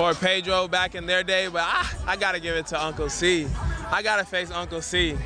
or 0.00 0.14
Pedro 0.14 0.66
back 0.66 0.94
in 0.94 1.06
their 1.06 1.22
day, 1.22 1.46
but 1.48 1.62
I, 1.62 1.88
I 2.06 2.16
gotta 2.16 2.40
give 2.40 2.56
it 2.56 2.66
to 2.68 2.84
Uncle 2.84 3.08
C. 3.08 3.46
I 3.90 4.02
gotta 4.02 4.24
face 4.24 4.50
Uncle 4.50 4.82
C. 4.82 5.16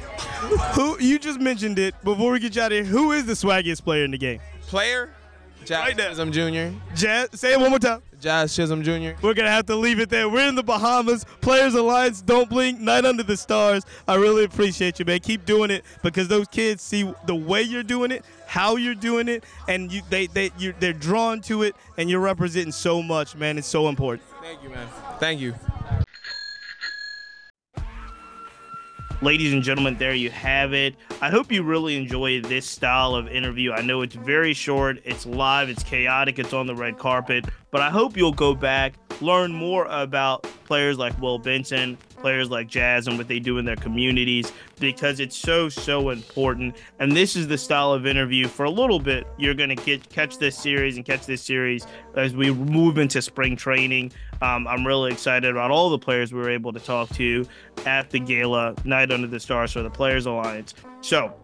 Who 0.74 0.98
you 1.00 1.18
just 1.18 1.40
mentioned 1.40 1.78
it 1.78 1.94
before 2.04 2.32
we 2.32 2.38
get 2.38 2.54
you 2.54 2.62
out 2.62 2.72
of 2.72 2.76
here? 2.76 2.84
Who 2.84 3.12
is 3.12 3.24
the 3.26 3.32
swaggiest 3.32 3.82
player 3.82 4.04
in 4.04 4.10
the 4.10 4.18
game? 4.18 4.40
Player, 4.62 5.10
Jazz 5.68 5.84
Right 5.84 5.96
now. 5.98 6.08
Chisholm 6.08 6.32
Jr. 6.32 6.94
Jazz, 6.94 7.28
say 7.34 7.52
it 7.52 7.60
one 7.60 7.68
more 7.68 7.78
time. 7.78 8.00
Jazz 8.22 8.56
Chisholm 8.56 8.82
Jr. 8.82 9.10
We're 9.20 9.34
gonna 9.34 9.50
have 9.50 9.66
to 9.66 9.76
leave 9.76 10.00
it 10.00 10.08
there. 10.08 10.26
We're 10.26 10.48
in 10.48 10.54
the 10.54 10.62
Bahamas. 10.62 11.26
Players 11.42 11.74
Alliance, 11.74 12.22
don't 12.22 12.48
blink, 12.48 12.80
night 12.80 13.04
under 13.04 13.22
the 13.22 13.36
stars. 13.36 13.84
I 14.08 14.14
really 14.14 14.44
appreciate 14.44 14.98
you, 14.98 15.04
man. 15.04 15.20
Keep 15.20 15.44
doing 15.44 15.70
it 15.70 15.84
because 16.02 16.26
those 16.26 16.48
kids 16.48 16.82
see 16.82 17.12
the 17.26 17.34
way 17.34 17.60
you're 17.60 17.82
doing 17.82 18.10
it, 18.10 18.24
how 18.46 18.76
you're 18.76 18.94
doing 18.94 19.28
it, 19.28 19.44
and 19.68 19.92
you 19.92 20.00
they 20.08 20.26
they 20.28 20.50
you 20.56 20.72
they're 20.80 20.94
drawn 20.94 21.42
to 21.42 21.62
it, 21.64 21.76
and 21.98 22.08
you're 22.08 22.18
representing 22.20 22.72
so 22.72 23.02
much, 23.02 23.36
man. 23.36 23.58
It's 23.58 23.68
so 23.68 23.90
important. 23.90 24.26
Thank 24.40 24.62
you, 24.62 24.70
man. 24.70 24.88
Thank 25.20 25.40
you. 25.40 25.54
Ladies 29.20 29.52
and 29.52 29.62
gentlemen, 29.62 29.96
there 29.98 30.14
you 30.14 30.30
have 30.30 30.72
it. 30.72 30.94
I 31.20 31.30
hope 31.30 31.50
you 31.50 31.62
really 31.62 31.96
enjoy 31.96 32.40
this 32.40 32.66
style 32.66 33.14
of 33.14 33.28
interview. 33.28 33.72
I 33.72 33.82
know 33.82 34.02
it's 34.02 34.14
very 34.14 34.54
short, 34.54 35.00
it's 35.04 35.26
live, 35.26 35.68
it's 35.68 35.82
chaotic, 35.82 36.38
it's 36.38 36.52
on 36.52 36.66
the 36.66 36.74
red 36.74 36.98
carpet, 36.98 37.46
but 37.70 37.80
I 37.80 37.90
hope 37.90 38.16
you'll 38.16 38.32
go 38.32 38.54
back, 38.54 38.94
learn 39.20 39.52
more 39.52 39.86
about 39.86 40.42
players 40.64 40.98
like 40.98 41.18
Will 41.20 41.38
Benson, 41.38 41.98
players 42.20 42.50
like 42.50 42.68
Jazz, 42.68 43.06
and 43.06 43.16
what 43.18 43.28
they 43.28 43.38
do 43.38 43.58
in 43.58 43.64
their 43.64 43.76
communities 43.76 44.52
because 44.80 45.20
it's 45.20 45.36
so, 45.36 45.68
so 45.68 46.10
important. 46.10 46.76
And 46.98 47.12
this 47.12 47.36
is 47.36 47.48
the 47.48 47.58
style 47.58 47.92
of 47.92 48.06
interview 48.06 48.46
for 48.46 48.64
a 48.64 48.70
little 48.70 48.98
bit. 48.98 49.26
You're 49.38 49.54
going 49.54 49.70
to 49.70 49.74
get 49.76 50.08
catch 50.08 50.38
this 50.38 50.56
series 50.56 50.96
and 50.96 51.04
catch 51.04 51.26
this 51.26 51.42
series 51.42 51.86
as 52.16 52.34
we 52.34 52.52
move 52.52 52.98
into 52.98 53.22
spring 53.22 53.56
training. 53.56 54.12
Um, 54.40 54.66
I'm 54.68 54.86
really 54.86 55.12
excited 55.12 55.50
about 55.50 55.70
all 55.70 55.90
the 55.90 55.98
players 55.98 56.32
we 56.32 56.38
were 56.38 56.50
able 56.50 56.72
to 56.72 56.80
talk 56.80 57.08
to 57.10 57.46
at 57.86 58.10
the 58.10 58.20
gala 58.20 58.74
night 58.84 59.10
under 59.10 59.26
the 59.26 59.40
stars 59.40 59.72
for 59.72 59.82
the 59.82 59.90
Players 59.90 60.26
Alliance. 60.26 60.74
So, 61.00 61.34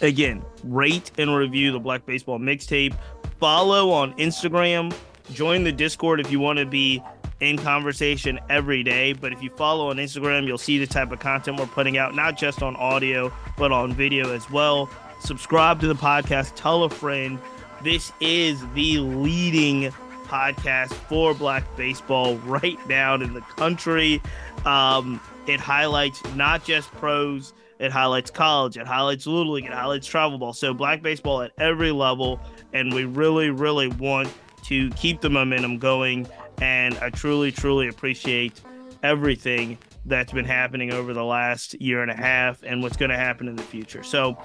again, 0.00 0.42
rate 0.64 1.10
and 1.18 1.34
review 1.34 1.72
the 1.72 1.78
Black 1.78 2.04
Baseball 2.06 2.38
mixtape. 2.38 2.96
Follow 3.38 3.90
on 3.90 4.14
Instagram. 4.14 4.92
Join 5.32 5.62
the 5.62 5.72
Discord 5.72 6.20
if 6.20 6.32
you 6.32 6.40
want 6.40 6.58
to 6.58 6.66
be 6.66 7.02
in 7.40 7.56
conversation 7.58 8.38
every 8.48 8.82
day. 8.82 9.12
But 9.12 9.32
if 9.32 9.42
you 9.42 9.50
follow 9.50 9.90
on 9.90 9.96
Instagram, 9.96 10.46
you'll 10.46 10.58
see 10.58 10.78
the 10.78 10.86
type 10.86 11.12
of 11.12 11.20
content 11.20 11.58
we're 11.58 11.66
putting 11.66 11.98
out, 11.98 12.14
not 12.14 12.36
just 12.36 12.62
on 12.62 12.76
audio, 12.76 13.32
but 13.56 13.72
on 13.72 13.92
video 13.92 14.32
as 14.32 14.50
well. 14.50 14.90
Subscribe 15.20 15.80
to 15.80 15.88
the 15.88 15.94
podcast, 15.94 16.54
tell 16.54 16.84
a 16.84 16.90
friend. 16.90 17.38
This 17.82 18.12
is 18.20 18.60
the 18.74 18.98
leading 18.98 19.92
podcast 20.24 20.92
for 20.92 21.32
black 21.34 21.64
baseball 21.76 22.36
right 22.38 22.78
now 22.88 23.14
in 23.14 23.32
the 23.34 23.40
country. 23.40 24.20
Um, 24.64 25.20
it 25.46 25.60
highlights 25.60 26.22
not 26.34 26.64
just 26.64 26.90
pros, 26.92 27.54
it 27.78 27.90
highlights 27.90 28.30
college, 28.30 28.76
it 28.76 28.86
highlights 28.86 29.26
little 29.26 29.52
league, 29.52 29.64
it 29.64 29.72
highlights 29.72 30.06
travel 30.06 30.38
ball. 30.38 30.52
So 30.52 30.74
black 30.74 31.02
baseball 31.02 31.42
at 31.42 31.52
every 31.58 31.92
level, 31.92 32.40
and 32.72 32.92
we 32.92 33.04
really, 33.04 33.50
really 33.50 33.88
want 33.88 34.32
to 34.64 34.90
keep 34.90 35.20
the 35.20 35.30
momentum 35.30 35.78
going. 35.78 36.28
And 36.60 36.96
I 36.98 37.10
truly, 37.10 37.52
truly 37.52 37.88
appreciate 37.88 38.60
everything 39.02 39.78
that's 40.06 40.32
been 40.32 40.44
happening 40.44 40.92
over 40.92 41.12
the 41.12 41.24
last 41.24 41.80
year 41.80 42.02
and 42.02 42.10
a 42.10 42.16
half 42.16 42.62
and 42.62 42.82
what's 42.82 42.96
going 42.96 43.10
to 43.10 43.16
happen 43.16 43.46
in 43.48 43.56
the 43.56 43.62
future. 43.62 44.02
So 44.02 44.36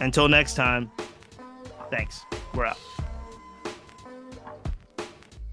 until 0.00 0.28
next 0.28 0.54
time, 0.54 0.90
thanks. 1.90 2.24
We're 2.54 2.66
out. 2.66 2.78